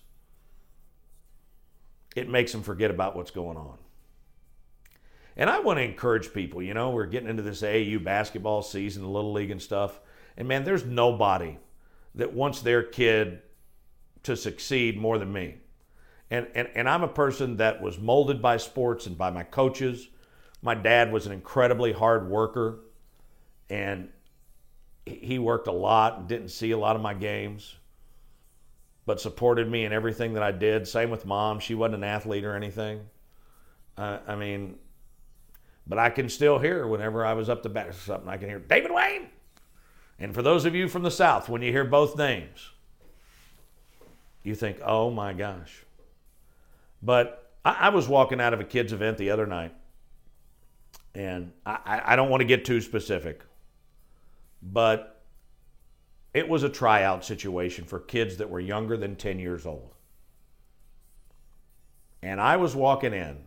it 2.15 2.29
makes 2.29 2.53
them 2.53 2.62
forget 2.62 2.91
about 2.91 3.17
what's 3.17 3.31
going 3.31 3.57
on. 3.57 3.79
And 5.37 5.49
I 5.49 5.61
want 5.61 5.79
to 5.79 5.83
encourage 5.83 6.35
people, 6.35 6.61
you 6.61 6.75
know, 6.75 6.91
we're 6.91 7.07
getting 7.07 7.29
into 7.29 7.43
this 7.43 7.62
AAU 7.62 8.03
basketball 8.03 8.62
season, 8.62 9.03
the 9.03 9.09
Little 9.09 9.33
League 9.33 9.50
and 9.50 9.62
stuff. 9.62 10.00
And 10.41 10.49
man, 10.49 10.65
there's 10.65 10.87
nobody 10.87 11.59
that 12.15 12.33
wants 12.33 12.63
their 12.63 12.83
kid 12.83 13.43
to 14.23 14.35
succeed 14.35 14.99
more 14.99 15.19
than 15.19 15.31
me. 15.31 15.59
And, 16.31 16.49
and, 16.55 16.67
and 16.75 16.89
I'm 16.89 17.03
a 17.03 17.09
person 17.09 17.59
that 17.59 17.83
was 17.83 17.99
molded 17.99 18.41
by 18.41 18.57
sports 18.57 19.07
and 19.07 19.19
by 19.19 19.31
my 19.31 19.43
coaches. 19.43 20.09
My 20.63 20.75
dad 20.75 21.13
was 21.13 21.27
an 21.27 21.33
incredibly 21.33 21.93
hard 21.93 22.31
worker, 22.31 22.79
and 23.69 24.09
he 25.05 25.39
worked 25.39 25.69
a 25.69 25.73
lot 25.73 26.21
and 26.21 26.27
didn't 26.27 26.49
see 26.49 26.71
a 26.71 26.79
lot 26.79 26.97
of 26.97 27.03
my 27.03 27.13
games, 27.13 27.77
but 29.05 29.21
supported 29.21 29.71
me 29.71 29.85
in 29.85 29.93
everything 29.93 30.33
that 30.33 30.43
I 30.43 30.53
did. 30.53 30.89
Same 30.89 31.11
with 31.11 31.27
mom. 31.27 31.61
She 31.61 31.75
wasn't 31.75 31.97
an 31.97 32.05
athlete 32.05 32.47
or 32.47 32.57
anything. 32.57 33.03
Uh, 33.99 34.21
I 34.27 34.37
mean, 34.37 34.77
but 35.87 35.99
I 35.99 36.09
can 36.09 36.31
still 36.31 36.59
hear 36.59 36.87
whenever 36.87 37.27
I 37.27 37.35
was 37.35 37.51
up 37.51 37.63
to 37.65 37.69
bat 37.69 37.89
or 37.89 37.93
something, 37.93 38.29
I 38.31 38.39
can 38.39 38.49
hear 38.49 38.59
David 38.59 38.91
Wayne. 38.91 39.30
And 40.21 40.35
for 40.35 40.43
those 40.43 40.67
of 40.67 40.75
you 40.75 40.87
from 40.87 41.03
the 41.03 41.11
South, 41.11 41.49
when 41.49 41.62
you 41.62 41.73
hear 41.73 41.85
both 41.85 42.17
names, 42.17 42.71
you 44.43 44.55
think, 44.55 44.79
oh 44.85 45.11
my 45.11 45.33
gosh. 45.33 45.83
But 47.03 47.50
I, 47.65 47.73
I 47.73 47.89
was 47.89 48.07
walking 48.07 48.41
out 48.41 48.53
of 48.53 48.61
a 48.61 48.65
kids' 48.65 48.93
event 48.93 49.17
the 49.17 49.31
other 49.31 49.47
night, 49.47 49.75
and 51.15 51.53
I, 51.65 52.03
I 52.05 52.17
don't 52.17 52.29
want 52.29 52.43
to 52.43 52.47
get 52.47 52.67
too 52.67 52.83
specific, 52.83 53.41
but 54.62 55.23
it 56.35 56.47
was 56.49 56.62
a 56.62 56.69
tryout 56.69 57.25
situation 57.25 57.87
for 57.87 57.99
kids 57.99 58.37
that 58.37 58.50
were 58.50 58.61
younger 58.61 58.99
than 58.99 59.17
10 59.17 59.39
years 59.39 59.65
old. 59.65 59.95
And 62.23 62.39
I 62.39 62.59
was 62.59 62.77
walking 62.77 63.15
in, 63.15 63.39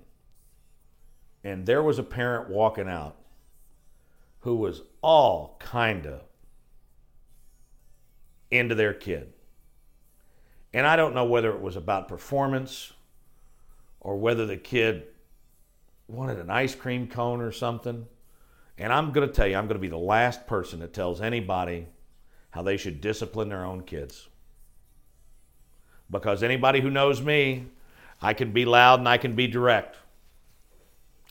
and 1.44 1.68
there 1.68 1.84
was 1.84 2.00
a 2.00 2.04
parent 2.04 2.50
walking 2.50 2.90
out 2.90 3.16
who 4.40 4.56
was 4.56 4.82
all 5.02 5.56
kind 5.60 6.08
of 6.08 6.22
into 8.54 8.76
their 8.76 8.94
kid. 8.94 9.34
And 10.74 10.88
I 10.88 10.96
don't 10.96 11.14
know 11.14 11.26
whether 11.26 11.52
it 11.52 11.62
was 11.62 11.76
about 11.76 12.08
performance 12.08 12.94
or 14.00 14.18
whether 14.18 14.46
the 14.46 14.58
kid 14.58 15.04
wanted 16.08 16.40
an 16.40 16.50
ice 16.50 16.76
cream 16.76 17.08
cone 17.08 17.42
or 17.42 17.52
something. 17.52 18.06
And 18.78 18.92
I'm 18.92 19.12
going 19.12 19.28
to 19.28 19.34
tell 19.34 19.48
you, 19.48 19.56
I'm 19.56 19.68
going 19.68 19.78
to 19.78 19.82
be 19.82 19.88
the 19.88 19.98
last 19.98 20.48
person 20.48 20.80
that 20.80 20.94
tells 20.94 21.22
anybody 21.22 21.88
how 22.52 22.64
they 22.64 22.78
should 22.78 23.02
discipline 23.02 23.50
their 23.50 23.66
own 23.66 23.84
kids. 23.84 24.28
Because 26.10 26.44
anybody 26.44 26.82
who 26.82 26.90
knows 26.90 27.22
me, 27.22 27.68
I 28.22 28.34
can 28.34 28.52
be 28.52 28.66
loud 28.66 29.00
and 29.00 29.08
I 29.08 29.18
can 29.18 29.36
be 29.36 29.48
direct. 29.48 29.98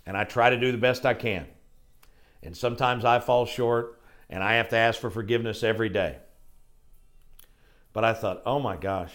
And 0.06 0.16
I 0.16 0.24
try 0.24 0.50
to 0.50 0.58
do 0.58 0.72
the 0.72 0.78
best 0.78 1.06
I 1.06 1.14
can. 1.14 1.46
And 2.42 2.56
sometimes 2.56 3.04
I 3.04 3.20
fall 3.20 3.46
short 3.46 4.00
and 4.28 4.42
I 4.42 4.54
have 4.54 4.68
to 4.70 4.76
ask 4.76 5.00
for 5.00 5.10
forgiveness 5.10 5.62
every 5.62 5.88
day. 5.88 6.18
But 7.92 8.04
I 8.04 8.14
thought, 8.14 8.42
oh 8.46 8.58
my 8.58 8.76
gosh, 8.76 9.12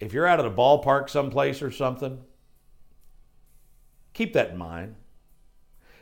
if 0.00 0.12
you're 0.12 0.26
out 0.26 0.38
at 0.38 0.46
a 0.46 0.50
ballpark 0.50 1.10
someplace 1.10 1.62
or 1.62 1.70
something, 1.70 2.20
keep 4.12 4.32
that 4.34 4.50
in 4.50 4.56
mind. 4.56 4.94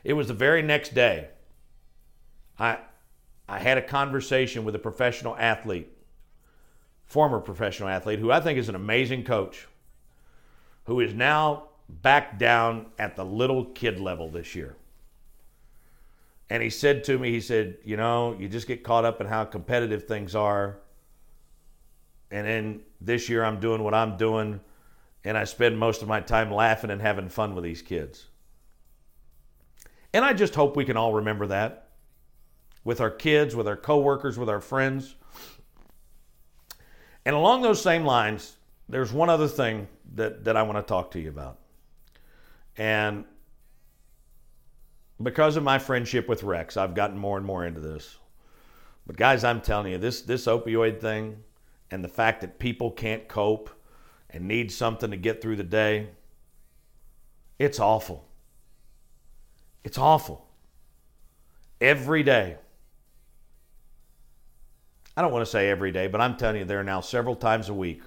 It 0.04 0.12
was 0.12 0.28
the 0.28 0.34
very 0.34 0.62
next 0.62 0.94
day. 0.94 1.28
I, 2.58 2.78
I 3.48 3.58
had 3.58 3.78
a 3.78 3.82
conversation 3.82 4.64
with 4.64 4.74
a 4.74 4.78
professional 4.78 5.36
athlete, 5.36 5.88
former 7.06 7.40
professional 7.40 7.88
athlete, 7.88 8.18
who 8.18 8.30
I 8.30 8.40
think 8.40 8.58
is 8.58 8.68
an 8.68 8.74
amazing 8.74 9.24
coach, 9.24 9.66
who 10.84 11.00
is 11.00 11.14
now 11.14 11.68
back 11.88 12.38
down 12.38 12.86
at 12.98 13.16
the 13.16 13.24
little 13.24 13.64
kid 13.64 13.98
level 13.98 14.30
this 14.30 14.54
year. 14.54 14.76
And 16.48 16.62
he 16.62 16.70
said 16.70 17.04
to 17.04 17.18
me, 17.18 17.30
he 17.30 17.40
said, 17.40 17.78
You 17.84 17.96
know, 17.96 18.36
you 18.38 18.48
just 18.48 18.68
get 18.68 18.84
caught 18.84 19.04
up 19.04 19.20
in 19.20 19.26
how 19.26 19.44
competitive 19.44 20.04
things 20.04 20.34
are 20.34 20.78
and 22.30 22.46
then 22.46 22.80
this 23.00 23.28
year 23.28 23.44
I'm 23.44 23.60
doing 23.60 23.82
what 23.82 23.94
I'm 23.94 24.16
doing, 24.16 24.60
and 25.24 25.36
I 25.36 25.44
spend 25.44 25.78
most 25.78 26.02
of 26.02 26.08
my 26.08 26.20
time 26.20 26.52
laughing 26.52 26.90
and 26.90 27.00
having 27.00 27.28
fun 27.28 27.54
with 27.54 27.64
these 27.64 27.82
kids. 27.82 28.26
And 30.12 30.24
I 30.24 30.32
just 30.32 30.54
hope 30.54 30.76
we 30.76 30.84
can 30.84 30.96
all 30.96 31.14
remember 31.14 31.46
that 31.48 31.88
with 32.84 33.00
our 33.00 33.10
kids, 33.10 33.56
with 33.56 33.66
our 33.66 33.76
coworkers, 33.76 34.38
with 34.38 34.48
our 34.48 34.60
friends. 34.60 35.16
And 37.24 37.34
along 37.34 37.62
those 37.62 37.82
same 37.82 38.04
lines, 38.04 38.56
there's 38.88 39.12
one 39.12 39.28
other 39.28 39.48
thing 39.48 39.88
that, 40.14 40.44
that 40.44 40.56
I 40.56 40.62
want 40.62 40.78
to 40.78 40.82
talk 40.82 41.10
to 41.10 41.20
you 41.20 41.28
about. 41.28 41.58
And 42.76 43.24
because 45.20 45.56
of 45.56 45.64
my 45.64 45.78
friendship 45.78 46.28
with 46.28 46.42
Rex, 46.44 46.76
I've 46.76 46.94
gotten 46.94 47.18
more 47.18 47.36
and 47.36 47.44
more 47.44 47.66
into 47.66 47.80
this. 47.80 48.16
But 49.06 49.16
guys, 49.16 49.44
I'm 49.44 49.60
telling 49.60 49.92
you, 49.92 49.98
this 49.98 50.22
this 50.22 50.46
opioid 50.46 51.00
thing, 51.00 51.36
and 51.90 52.02
the 52.02 52.08
fact 52.08 52.40
that 52.40 52.58
people 52.58 52.90
can't 52.90 53.28
cope 53.28 53.70
and 54.30 54.48
need 54.48 54.72
something 54.72 55.10
to 55.10 55.16
get 55.16 55.40
through 55.40 55.56
the 55.56 55.64
day, 55.64 56.08
it's 57.58 57.80
awful. 57.80 58.28
It's 59.84 59.98
awful. 59.98 60.46
Every 61.80 62.22
day. 62.22 62.56
I 65.16 65.22
don't 65.22 65.32
want 65.32 65.44
to 65.44 65.50
say 65.50 65.70
every 65.70 65.92
day, 65.92 66.08
but 66.08 66.20
I'm 66.20 66.36
telling 66.36 66.56
you, 66.56 66.64
there 66.64 66.80
are 66.80 66.84
now 66.84 67.00
several 67.00 67.36
times 67.36 67.68
a 67.68 67.74
week 67.74 68.02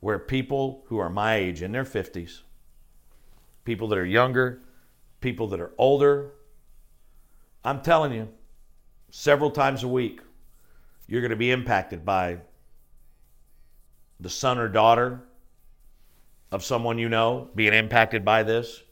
where 0.00 0.18
people 0.18 0.84
who 0.86 0.98
are 0.98 1.10
my 1.10 1.36
age 1.36 1.62
in 1.62 1.70
their 1.70 1.84
50s, 1.84 2.40
people 3.64 3.88
that 3.88 3.98
are 3.98 4.06
younger, 4.06 4.62
people 5.20 5.46
that 5.48 5.60
are 5.60 5.72
older, 5.78 6.32
I'm 7.64 7.82
telling 7.82 8.12
you, 8.12 8.28
several 9.10 9.50
times 9.50 9.82
a 9.82 9.88
week, 9.88 10.20
you're 11.06 11.20
going 11.20 11.30
to 11.30 11.36
be 11.36 11.50
impacted 11.50 12.04
by 12.04 12.38
the 14.20 14.30
son 14.30 14.58
or 14.58 14.68
daughter 14.68 15.22
of 16.50 16.64
someone 16.64 16.98
you 16.98 17.08
know 17.08 17.48
being 17.54 17.74
impacted 17.74 18.24
by 18.24 18.42
this, 18.42 18.82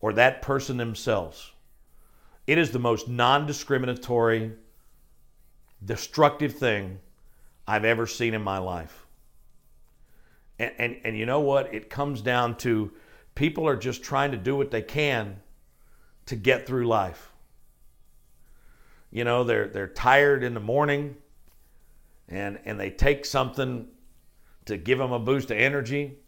or 0.00 0.12
that 0.12 0.42
person 0.42 0.76
themselves. 0.76 1.52
It 2.46 2.58
is 2.58 2.70
the 2.70 2.78
most 2.78 3.08
non 3.08 3.46
discriminatory, 3.46 4.52
destructive 5.84 6.54
thing 6.54 6.98
I've 7.66 7.84
ever 7.84 8.06
seen 8.06 8.34
in 8.34 8.42
my 8.42 8.58
life. 8.58 9.06
And, 10.58 10.72
and, 10.78 10.96
and 11.04 11.18
you 11.18 11.24
know 11.24 11.40
what? 11.40 11.72
It 11.72 11.88
comes 11.88 12.20
down 12.20 12.56
to 12.58 12.92
people 13.34 13.66
are 13.66 13.76
just 13.76 14.02
trying 14.02 14.32
to 14.32 14.36
do 14.36 14.56
what 14.56 14.70
they 14.70 14.82
can 14.82 15.40
to 16.26 16.36
get 16.36 16.66
through 16.66 16.86
life. 16.86 17.32
You 19.10 19.24
know, 19.24 19.44
they're, 19.44 19.68
they're 19.68 19.88
tired 19.88 20.42
in 20.42 20.54
the 20.54 20.60
morning 20.60 21.16
and, 22.28 22.58
and 22.64 22.78
they 22.78 22.90
take 22.90 23.24
something 23.24 23.86
to 24.66 24.76
give 24.76 24.98
them 24.98 25.12
a 25.12 25.18
boost 25.18 25.50
of 25.50 25.58
energy. 25.58 26.18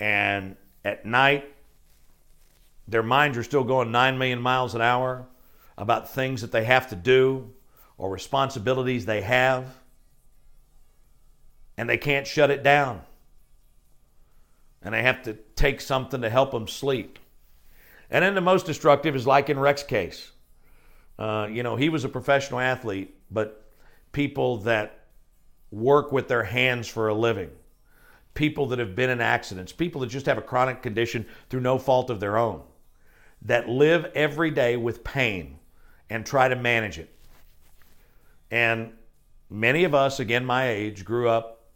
And 0.00 0.56
at 0.84 1.04
night, 1.04 1.52
their 2.86 3.02
minds 3.02 3.36
are 3.36 3.42
still 3.42 3.64
going 3.64 3.92
9 3.92 4.18
million 4.18 4.40
miles 4.40 4.74
an 4.74 4.80
hour 4.80 5.26
about 5.76 6.10
things 6.10 6.40
that 6.40 6.52
they 6.52 6.64
have 6.64 6.88
to 6.88 6.96
do 6.96 7.50
or 7.96 8.10
responsibilities 8.10 9.06
they 9.06 9.22
have. 9.22 9.66
And 11.76 11.88
they 11.88 11.98
can't 11.98 12.26
shut 12.26 12.50
it 12.50 12.62
down. 12.62 13.02
And 14.82 14.94
they 14.94 15.02
have 15.02 15.22
to 15.24 15.34
take 15.54 15.80
something 15.80 16.22
to 16.22 16.30
help 16.30 16.52
them 16.52 16.66
sleep. 16.66 17.18
And 18.10 18.24
then 18.24 18.34
the 18.34 18.40
most 18.40 18.66
destructive 18.66 19.14
is 19.14 19.26
like 19.26 19.50
in 19.50 19.58
Rex's 19.58 19.86
case. 19.86 20.30
Uh, 21.18 21.48
you 21.50 21.62
know, 21.62 21.76
he 21.76 21.88
was 21.88 22.04
a 22.04 22.08
professional 22.08 22.60
athlete, 22.60 23.14
but 23.30 23.64
people 24.12 24.58
that 24.58 24.97
work 25.70 26.12
with 26.12 26.28
their 26.28 26.44
hands 26.44 26.88
for 26.88 27.08
a 27.08 27.14
living, 27.14 27.50
people 28.34 28.66
that 28.66 28.78
have 28.78 28.96
been 28.96 29.10
in 29.10 29.20
accidents, 29.20 29.72
people 29.72 30.00
that 30.00 30.08
just 30.08 30.26
have 30.26 30.38
a 30.38 30.42
chronic 30.42 30.82
condition 30.82 31.26
through 31.50 31.60
no 31.60 31.78
fault 31.78 32.10
of 32.10 32.20
their 32.20 32.36
own, 32.36 32.62
that 33.42 33.68
live 33.68 34.06
every 34.14 34.50
day 34.50 34.76
with 34.76 35.04
pain 35.04 35.58
and 36.10 36.24
try 36.24 36.48
to 36.48 36.56
manage 36.56 36.98
it. 36.98 37.14
And 38.50 38.92
many 39.50 39.84
of 39.84 39.94
us, 39.94 40.20
again, 40.20 40.44
my 40.44 40.68
age, 40.68 41.04
grew 41.04 41.28
up 41.28 41.66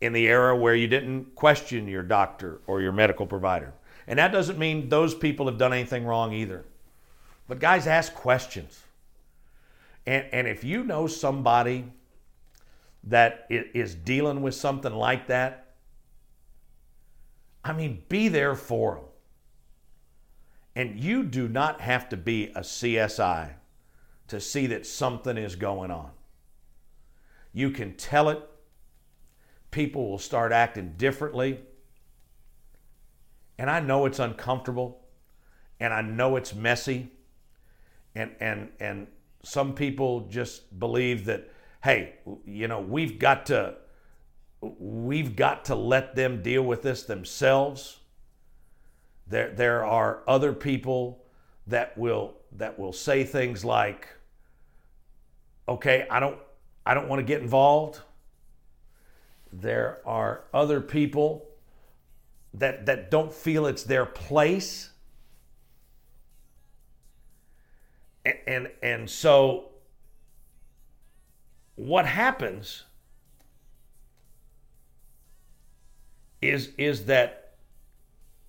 in 0.00 0.12
the 0.12 0.26
era 0.26 0.54
where 0.54 0.74
you 0.74 0.86
didn't 0.86 1.34
question 1.34 1.88
your 1.88 2.02
doctor 2.02 2.60
or 2.66 2.82
your 2.82 2.92
medical 2.92 3.26
provider. 3.26 3.72
And 4.06 4.18
that 4.18 4.32
doesn't 4.32 4.58
mean 4.58 4.88
those 4.88 5.14
people 5.14 5.46
have 5.46 5.58
done 5.58 5.72
anything 5.72 6.04
wrong 6.04 6.32
either. 6.32 6.64
But 7.48 7.58
guys, 7.58 7.86
ask 7.86 8.14
questions. 8.14 8.82
And, 10.06 10.24
and 10.32 10.46
if 10.46 10.62
you 10.62 10.84
know 10.84 11.06
somebody 11.06 11.84
that 13.04 13.46
is 13.50 13.94
dealing 13.94 14.42
with 14.42 14.54
something 14.54 14.92
like 14.92 15.26
that, 15.28 15.74
I 17.64 17.72
mean, 17.72 18.02
be 18.08 18.28
there 18.28 18.54
for 18.54 18.96
them. 18.96 19.04
And 20.76 21.00
you 21.00 21.24
do 21.24 21.48
not 21.48 21.80
have 21.80 22.08
to 22.10 22.16
be 22.16 22.48
a 22.48 22.60
CSI 22.60 23.54
to 24.28 24.40
see 24.40 24.66
that 24.66 24.86
something 24.86 25.36
is 25.36 25.56
going 25.56 25.90
on. 25.90 26.10
You 27.52 27.70
can 27.70 27.94
tell 27.94 28.28
it. 28.28 28.42
People 29.70 30.10
will 30.10 30.18
start 30.18 30.52
acting 30.52 30.94
differently. 30.96 31.60
And 33.58 33.70
I 33.70 33.80
know 33.80 34.04
it's 34.04 34.18
uncomfortable 34.18 35.00
and 35.80 35.94
I 35.94 36.02
know 36.02 36.36
it's 36.36 36.54
messy. 36.54 37.10
And 38.14 38.32
and 38.40 38.68
and 38.80 39.06
some 39.46 39.74
people 39.74 40.22
just 40.28 40.76
believe 40.78 41.24
that 41.26 41.48
hey, 41.84 42.14
you 42.44 42.66
know, 42.66 42.80
we've 42.80 43.16
got 43.16 43.46
to 43.46 43.76
we've 44.60 45.36
got 45.36 45.66
to 45.66 45.74
let 45.76 46.16
them 46.16 46.42
deal 46.42 46.62
with 46.62 46.82
this 46.82 47.04
themselves. 47.04 48.00
There, 49.28 49.52
there 49.52 49.84
are 49.84 50.22
other 50.26 50.52
people 50.52 51.24
that 51.68 51.96
will 51.96 52.34
that 52.56 52.76
will 52.76 52.92
say 52.92 53.22
things 53.22 53.64
like, 53.64 54.08
"Okay, 55.68 56.06
I 56.10 56.18
don't 56.18 56.38
I 56.84 56.94
don't 56.94 57.08
want 57.08 57.20
to 57.20 57.24
get 57.24 57.40
involved." 57.40 58.00
There 59.52 60.00
are 60.04 60.44
other 60.52 60.80
people 60.80 61.46
that 62.54 62.86
that 62.86 63.12
don't 63.12 63.32
feel 63.32 63.66
it's 63.66 63.84
their 63.84 64.06
place. 64.06 64.90
And 68.46 68.70
and, 68.82 69.08
so 69.08 69.70
what 71.76 72.06
happens 72.06 72.82
is 76.42 76.70
is 76.78 77.06
that 77.06 77.54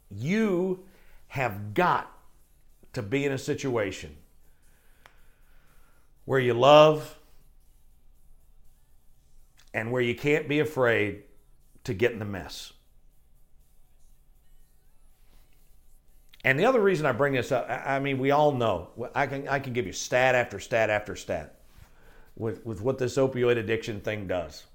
you 0.09 0.83
have 1.27 1.73
got 1.73 2.11
to 2.93 3.01
be 3.01 3.25
in 3.25 3.31
a 3.31 3.37
situation 3.37 4.15
where 6.25 6.39
you 6.39 6.53
love 6.53 7.17
and 9.73 9.91
where 9.91 10.01
you 10.01 10.15
can't 10.15 10.47
be 10.47 10.59
afraid 10.59 11.23
to 11.83 11.93
get 11.93 12.11
in 12.11 12.19
the 12.19 12.25
mess. 12.25 12.73
And 16.43 16.59
the 16.59 16.65
other 16.65 16.79
reason 16.79 17.05
I 17.05 17.11
bring 17.11 17.33
this 17.33 17.51
up, 17.51 17.67
I 17.69 17.99
mean, 17.99 18.19
we 18.19 18.31
all 18.31 18.51
know, 18.51 18.89
I 19.13 19.27
can, 19.27 19.47
I 19.47 19.59
can 19.59 19.73
give 19.73 19.85
you 19.85 19.93
stat 19.93 20.35
after 20.35 20.59
stat 20.59 20.89
after 20.89 21.15
stat 21.15 21.59
with, 22.35 22.65
with 22.65 22.81
what 22.81 22.97
this 22.97 23.17
opioid 23.17 23.57
addiction 23.57 23.99
thing 23.99 24.27
does. 24.27 24.65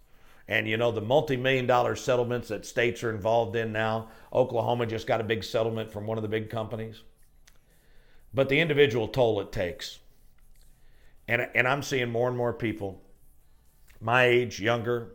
And 0.48 0.68
you 0.68 0.77
know, 0.77 0.90
the 0.90 1.01
multi 1.01 1.37
million 1.37 1.66
dollar 1.66 1.96
settlements 1.96 2.48
that 2.48 2.66
states 2.66 3.03
are 3.05 3.11
involved 3.11 3.57
in 3.57 3.72
now, 3.72 4.09
Oklahoma 4.33 4.87
just 4.87 5.07
got 5.07 5.20
a 5.20 5.25
big 5.25 5.44
settlement 5.44 5.90
from 5.90 6.07
one 6.07 6.18
of 6.18 6.22
the 6.22 6.29
big 6.29 6.51
companies. 6.51 7.03
But 8.35 8.48
the 8.48 8.61
individual 8.61 9.09
toll 9.09 9.40
it 9.40 9.53
takes. 9.53 10.01
And, 11.29 11.48
and 11.55 11.68
I'm 11.68 11.83
seeing 11.83 12.11
more 12.11 12.29
and 12.29 12.37
more 12.37 12.53
people, 12.53 13.01
my 14.01 14.25
age, 14.25 14.61
younger, 14.61 15.14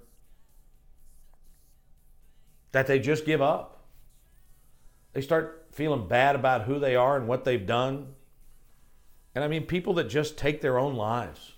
that 2.71 2.87
they 2.87 2.99
just 2.99 3.25
give 3.25 3.41
up. 3.41 3.83
They 5.13 5.21
start 5.21 5.66
feeling 5.77 6.07
bad 6.07 6.35
about 6.35 6.63
who 6.63 6.79
they 6.79 6.95
are 6.95 7.15
and 7.15 7.27
what 7.27 7.45
they've 7.45 7.67
done. 7.67 8.15
And 9.35 9.43
I 9.43 9.47
mean, 9.47 9.65
people 9.65 9.93
that 9.93 10.05
just 10.05 10.35
take 10.35 10.59
their 10.59 10.79
own 10.79 10.95
lives. 10.95 11.53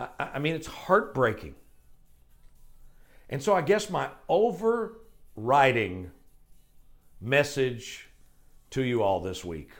I, 0.00 0.08
I 0.18 0.38
mean, 0.38 0.54
it's 0.54 0.66
heartbreaking. 0.66 1.56
And 3.28 3.42
so 3.42 3.54
I 3.54 3.60
guess 3.60 3.90
my 3.90 4.08
overriding 4.30 6.10
message 7.20 8.08
to 8.70 8.82
you 8.82 9.02
all 9.02 9.20
this 9.20 9.44
week 9.44 9.72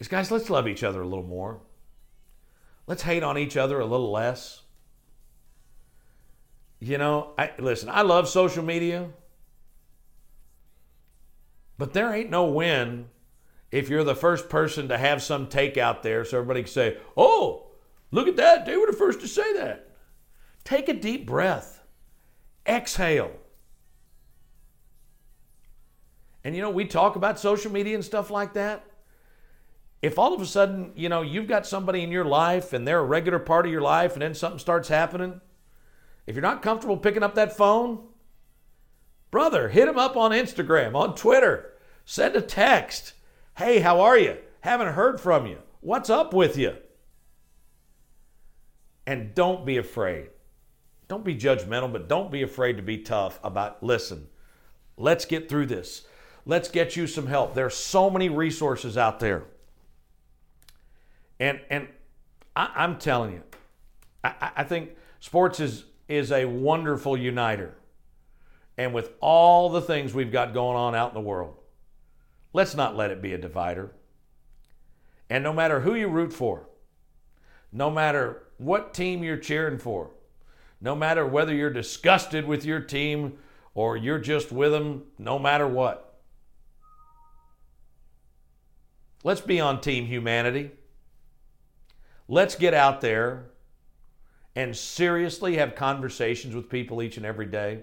is 0.00 0.08
guys, 0.08 0.32
let's 0.32 0.50
love 0.50 0.66
each 0.66 0.82
other 0.82 1.02
a 1.02 1.06
little 1.06 1.24
more. 1.24 1.60
Let's 2.88 3.02
hate 3.02 3.22
on 3.22 3.38
each 3.38 3.56
other 3.56 3.78
a 3.78 3.86
little 3.86 4.10
less. 4.10 4.62
You 6.80 6.98
know, 6.98 7.32
I 7.38 7.52
listen, 7.60 7.88
I 7.88 8.02
love 8.02 8.28
social 8.28 8.64
media. 8.64 9.08
But 11.78 11.92
there 11.92 12.12
ain't 12.12 12.30
no 12.30 12.44
win 12.44 13.08
if 13.70 13.88
you're 13.88 14.04
the 14.04 14.14
first 14.14 14.48
person 14.48 14.88
to 14.88 14.98
have 14.98 15.22
some 15.22 15.48
take 15.48 15.76
out 15.76 16.02
there 16.02 16.24
so 16.24 16.38
everybody 16.38 16.62
can 16.62 16.72
say, 16.72 16.98
"Oh, 17.16 17.70
look 18.10 18.28
at 18.28 18.36
that. 18.36 18.66
They 18.66 18.76
were 18.76 18.86
the 18.86 18.92
first 18.92 19.20
to 19.20 19.28
say 19.28 19.52
that." 19.54 19.90
Take 20.62 20.88
a 20.88 20.94
deep 20.94 21.26
breath. 21.26 21.82
Exhale. 22.66 23.32
And 26.44 26.54
you 26.54 26.62
know, 26.62 26.70
we 26.70 26.84
talk 26.84 27.16
about 27.16 27.40
social 27.40 27.72
media 27.72 27.94
and 27.94 28.04
stuff 28.04 28.30
like 28.30 28.52
that. 28.54 28.84
If 30.02 30.18
all 30.18 30.34
of 30.34 30.42
a 30.42 30.46
sudden, 30.46 30.92
you 30.94 31.08
know, 31.08 31.22
you've 31.22 31.48
got 31.48 31.66
somebody 31.66 32.02
in 32.02 32.12
your 32.12 32.26
life 32.26 32.74
and 32.74 32.86
they're 32.86 33.00
a 33.00 33.04
regular 33.04 33.38
part 33.38 33.64
of 33.64 33.72
your 33.72 33.80
life 33.80 34.12
and 34.12 34.22
then 34.22 34.34
something 34.34 34.58
starts 34.58 34.88
happening, 34.88 35.40
if 36.26 36.34
you're 36.34 36.42
not 36.42 36.62
comfortable 36.62 36.98
picking 36.98 37.22
up 37.22 37.34
that 37.36 37.56
phone, 37.56 38.06
brother, 39.34 39.68
hit 39.68 39.88
him 39.88 39.98
up 39.98 40.16
on 40.16 40.30
Instagram, 40.30 40.94
on 40.94 41.14
Twitter, 41.14 41.72
send 42.04 42.36
a 42.36 42.40
text. 42.40 43.14
Hey, 43.56 43.80
how 43.80 44.00
are 44.00 44.16
you? 44.16 44.38
Haven't 44.60 44.94
heard 44.94 45.20
from 45.20 45.46
you. 45.46 45.58
What's 45.80 46.08
up 46.08 46.32
with 46.32 46.56
you? 46.56 46.76
And 49.06 49.34
don't 49.34 49.66
be 49.66 49.76
afraid 49.76 50.30
don't 51.08 51.24
be 51.24 51.34
judgmental, 51.34 51.92
but 51.92 52.08
don't 52.08 52.30
be 52.30 52.42
afraid 52.42 52.76
to 52.76 52.82
be 52.82 52.98
tough 52.98 53.38
about 53.44 53.82
listen, 53.82 54.26
let's 54.96 55.24
get 55.24 55.48
through 55.48 55.66
this. 55.66 56.06
Let's 56.46 56.68
get 56.68 56.96
you 56.96 57.06
some 57.06 57.26
help. 57.26 57.54
There's 57.54 57.74
so 57.74 58.10
many 58.10 58.28
resources 58.28 58.96
out 58.98 59.20
there. 59.20 59.44
And 61.40 61.60
and 61.70 61.88
I, 62.56 62.84
am 62.84 62.98
telling 62.98 63.32
you, 63.32 63.42
I, 64.22 64.50
I 64.56 64.64
think 64.64 64.90
sports 65.20 65.60
is 65.60 65.84
is 66.08 66.32
a 66.32 66.44
wonderful 66.44 67.16
uniter. 67.16 67.74
And 68.76 68.92
with 68.92 69.12
all 69.20 69.70
the 69.70 69.80
things 69.80 70.12
we've 70.12 70.32
got 70.32 70.54
going 70.54 70.76
on 70.76 70.94
out 70.94 71.10
in 71.10 71.14
the 71.14 71.20
world, 71.20 71.56
let's 72.52 72.74
not 72.74 72.96
let 72.96 73.10
it 73.10 73.22
be 73.22 73.32
a 73.32 73.38
divider. 73.38 73.92
And 75.30 75.44
no 75.44 75.52
matter 75.52 75.80
who 75.80 75.94
you 75.94 76.08
root 76.08 76.32
for, 76.32 76.68
no 77.72 77.90
matter 77.90 78.42
what 78.58 78.94
team 78.94 79.22
you're 79.22 79.36
cheering 79.36 79.78
for, 79.78 80.10
no 80.80 80.94
matter 80.94 81.26
whether 81.26 81.54
you're 81.54 81.70
disgusted 81.70 82.46
with 82.46 82.64
your 82.64 82.80
team 82.80 83.38
or 83.74 83.96
you're 83.96 84.18
just 84.18 84.52
with 84.52 84.72
them, 84.72 85.04
no 85.18 85.38
matter 85.38 85.66
what. 85.66 86.20
Let's 89.24 89.40
be 89.40 89.58
on 89.58 89.80
Team 89.80 90.06
Humanity. 90.06 90.70
Let's 92.28 92.54
get 92.54 92.74
out 92.74 93.00
there 93.00 93.46
and 94.54 94.76
seriously 94.76 95.56
have 95.56 95.74
conversations 95.74 96.54
with 96.54 96.68
people 96.68 97.02
each 97.02 97.16
and 97.16 97.26
every 97.26 97.46
day. 97.46 97.80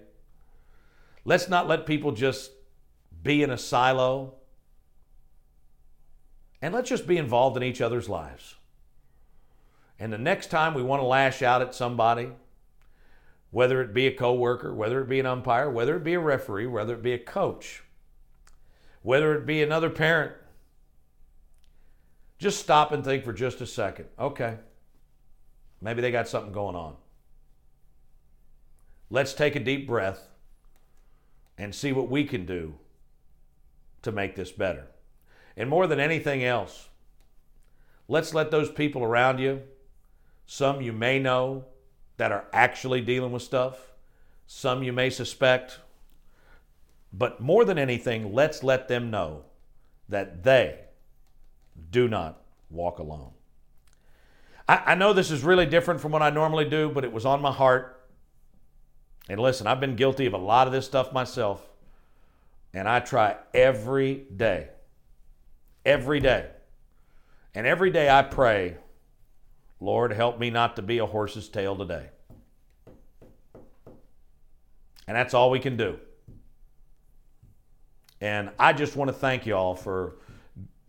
Let's 1.23 1.47
not 1.47 1.67
let 1.67 1.86
people 1.86 2.12
just 2.12 2.51
be 3.23 3.43
in 3.43 3.49
a 3.49 3.57
silo. 3.57 4.36
And 6.62 6.73
let's 6.73 6.89
just 6.89 7.07
be 7.07 7.17
involved 7.17 7.57
in 7.57 7.63
each 7.63 7.81
other's 7.81 8.10
lives. 8.10 8.55
And 9.99 10.12
the 10.12 10.17
next 10.17 10.47
time 10.47 10.73
we 10.73 10.84
want 10.84 11.01
to 11.01 11.05
lash 11.05 11.41
out 11.41 11.62
at 11.62 11.75
somebody, 11.75 12.31
whether 13.51 13.81
it 13.81 13.93
be 13.93 14.07
a 14.07 14.13
coworker, 14.13 14.73
whether 14.73 15.01
it 15.01 15.10
be 15.10 15.19
an 15.19 15.25
umpire, 15.25 15.69
whether 15.69 15.95
it 15.95 16.03
be 16.03 16.13
a 16.13 16.19
referee, 16.19 16.67
whether 16.67 16.93
it 16.95 17.03
be 17.03 17.13
a 17.13 17.19
coach, 17.19 17.84
whether 19.03 19.36
it 19.36 19.45
be 19.45 19.62
another 19.62 19.89
parent, 19.89 20.34
just 22.39 22.60
stop 22.60 22.91
and 22.91 23.03
think 23.03 23.23
for 23.23 23.34
just 23.34 23.62
a 23.62 23.67
second. 23.67 24.05
Okay, 24.17 24.57
maybe 25.81 26.01
they 26.01 26.12
got 26.12 26.27
something 26.27 26.51
going 26.51 26.75
on. 26.75 26.95
Let's 29.12 29.34
take 29.34 29.55
a 29.55 29.60
deep 29.60 29.86
breath 29.86 30.31
and 31.62 31.76
see 31.76 31.91
what 31.91 32.10
we 32.10 32.24
can 32.24 32.43
do 32.43 32.74
to 34.02 34.12
make 34.12 34.36
this 34.36 34.52
better. 34.52 34.88
And 35.56 35.69
more 35.69 35.86
than 35.86 36.00
anything 36.00 36.43
else, 36.43 36.89
let's 38.08 38.34
let 38.34 38.50
those 38.50 38.71
people 38.71 39.04
around 39.04 39.38
you, 39.38 39.62
some 40.47 40.82
you 40.82 40.91
may 40.91 41.19
know 41.19 41.65
that 42.17 42.32
are 42.32 42.45
actually 42.52 43.00
dealing 43.02 43.32
with 43.32 43.43
stuff, 43.43 43.93
some 44.47 44.82
you 44.82 44.91
may 44.91 45.12
suspect, 45.12 45.80
but 47.13 47.39
more 47.39 47.63
than 47.63 47.78
anything, 47.78 48.34
let's 48.34 48.63
let 48.63 48.88
them 48.88 49.12
know 49.12 49.43
that 50.10 50.43
they 50.43 50.80
do 51.91 52.08
not 52.08 52.41
walk 52.71 52.97
alone. 52.97 53.34
I, 54.67 54.78
I, 54.88 54.95
know 54.95 55.13
this 55.13 55.30
is 55.30 55.43
really 55.43 55.67
different 55.67 56.02
from 56.02 56.12
what 56.12 56.24
I 56.24 56.32
normally 56.32 56.65
do, 56.65 56.89
but 56.89 57.04
it 57.04 57.13
was 57.13 57.26
on 57.26 57.39
my 57.39 57.52
heart. 57.52 58.00
And 59.29 59.39
listen, 59.39 59.67
I've 59.67 59.79
been 59.79 59.95
guilty 59.95 60.25
of 60.25 60.34
a 60.34 60.38
lot 60.38 60.67
of 60.67 60.73
this 60.73 60.86
stuff 60.86 61.13
myself. 61.13 61.62
And 62.73 62.88
I 62.88 62.99
try 62.99 63.38
every 63.53 64.25
day, 64.36 64.69
every 65.86 66.19
day. 66.19 66.49
And 67.53 67.67
every 67.67 67.91
day 67.91 68.10
I 68.10 68.21
pray, 68.23 68.77
Lord, 69.79 70.13
help 70.13 70.39
me 70.39 70.49
not 70.49 70.77
to 70.77 70.81
be 70.81 70.99
a 70.99 71.05
horse's 71.05 71.49
tail 71.49 71.75
today. 71.75 72.10
And 75.07 75.17
that's 75.17 75.34
all 75.34 75.49
we 75.49 75.60
can 75.60 75.75
do. 75.75 75.99
And 78.21 78.51
I 78.60 78.71
just 78.71 78.95
want 78.95 79.10
to 79.10 79.13
thank 79.13 79.45
you 79.45 79.55
all 79.55 79.75
for 79.75 80.17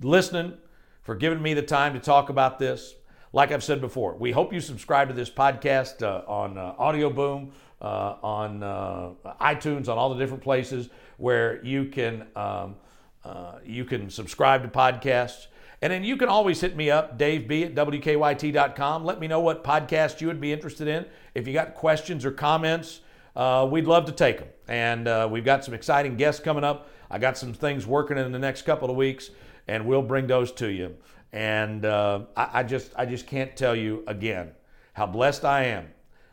listening, 0.00 0.52
for 1.00 1.14
giving 1.14 1.42
me 1.42 1.54
the 1.54 1.62
time 1.62 1.94
to 1.94 1.98
talk 1.98 2.28
about 2.28 2.58
this. 2.58 2.94
Like 3.32 3.50
I've 3.50 3.64
said 3.64 3.80
before, 3.80 4.14
we 4.14 4.30
hope 4.30 4.52
you 4.52 4.60
subscribe 4.60 5.08
to 5.08 5.14
this 5.14 5.30
podcast 5.30 6.02
uh, 6.02 6.22
on 6.30 6.58
uh, 6.58 6.74
Audio 6.78 7.08
Boom, 7.08 7.52
uh, 7.82 8.16
on 8.22 8.62
uh, 8.62 9.10
iTunes, 9.40 9.88
on 9.88 9.98
all 9.98 10.14
the 10.14 10.18
different 10.18 10.42
places 10.42 10.88
where 11.18 11.62
you 11.64 11.86
can 11.86 12.26
um, 12.34 12.76
uh, 13.24 13.58
you 13.64 13.84
can 13.84 14.08
subscribe 14.08 14.62
to 14.62 14.68
podcasts. 14.68 15.48
And 15.82 15.92
then 15.92 16.04
you 16.04 16.16
can 16.16 16.28
always 16.28 16.60
hit 16.60 16.76
me 16.76 16.90
up, 16.90 17.18
Dave 17.18 17.48
B 17.48 17.64
at 17.64 17.74
WKYT.com. 17.74 19.04
Let 19.04 19.18
me 19.20 19.26
know 19.26 19.40
what 19.40 19.64
podcast 19.64 20.20
you 20.20 20.28
would 20.28 20.40
be 20.40 20.52
interested 20.52 20.86
in. 20.86 21.04
If 21.34 21.46
you 21.48 21.52
got 21.52 21.74
questions 21.74 22.24
or 22.24 22.30
comments, 22.30 23.00
uh, 23.34 23.68
we'd 23.70 23.86
love 23.86 24.04
to 24.06 24.12
take 24.12 24.38
them. 24.38 24.48
And 24.68 25.30
we've 25.30 25.44
got 25.44 25.64
some 25.64 25.74
exciting 25.74 26.16
guests 26.16 26.40
coming 26.40 26.62
up. 26.62 26.88
I 27.12 27.18
got 27.18 27.36
some 27.36 27.52
things 27.52 27.86
working 27.86 28.16
in 28.16 28.32
the 28.32 28.38
next 28.38 28.62
couple 28.62 28.90
of 28.90 28.96
weeks, 28.96 29.30
and 29.68 29.86
we'll 29.86 30.02
bring 30.02 30.26
those 30.26 30.50
to 30.52 30.68
you. 30.68 30.96
And 31.30 31.84
uh, 31.84 32.22
I, 32.34 32.60
I 32.60 32.62
just 32.62 32.92
I 32.96 33.04
just 33.04 33.26
can't 33.26 33.54
tell 33.54 33.76
you 33.76 34.02
again 34.06 34.52
how 34.94 35.06
blessed 35.06 35.44
I 35.44 35.64
am, 35.64 35.88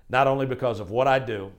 not 0.10 0.28
only 0.28 0.46
because 0.46 0.80
of 0.80 0.92
what 0.92 1.08
I 1.08 1.20
do, 1.20 1.52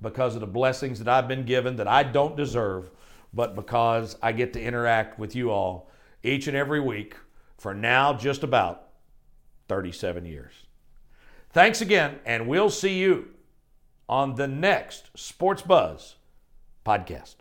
because 0.00 0.34
of 0.34 0.40
the 0.40 0.46
blessings 0.46 0.98
that 0.98 1.08
I've 1.08 1.28
been 1.28 1.44
given 1.44 1.76
that 1.76 1.88
I 1.88 2.02
don't 2.02 2.36
deserve, 2.36 2.90
but 3.32 3.54
because 3.54 4.16
I 4.22 4.32
get 4.32 4.52
to 4.54 4.62
interact 4.62 5.18
with 5.18 5.36
you 5.36 5.50
all 5.50 5.90
each 6.22 6.48
and 6.48 6.56
every 6.56 6.80
week 6.80 7.16
for 7.58 7.74
now 7.74 8.14
just 8.14 8.42
about 8.42 8.88
37 9.68 10.24
years. 10.24 10.52
Thanks 11.50 11.80
again, 11.80 12.18
and 12.24 12.48
we'll 12.48 12.70
see 12.70 12.98
you 12.98 13.28
on 14.08 14.34
the 14.34 14.48
next 14.48 15.10
Sports 15.16 15.62
Buzz 15.62 16.16
podcast. 16.84 17.36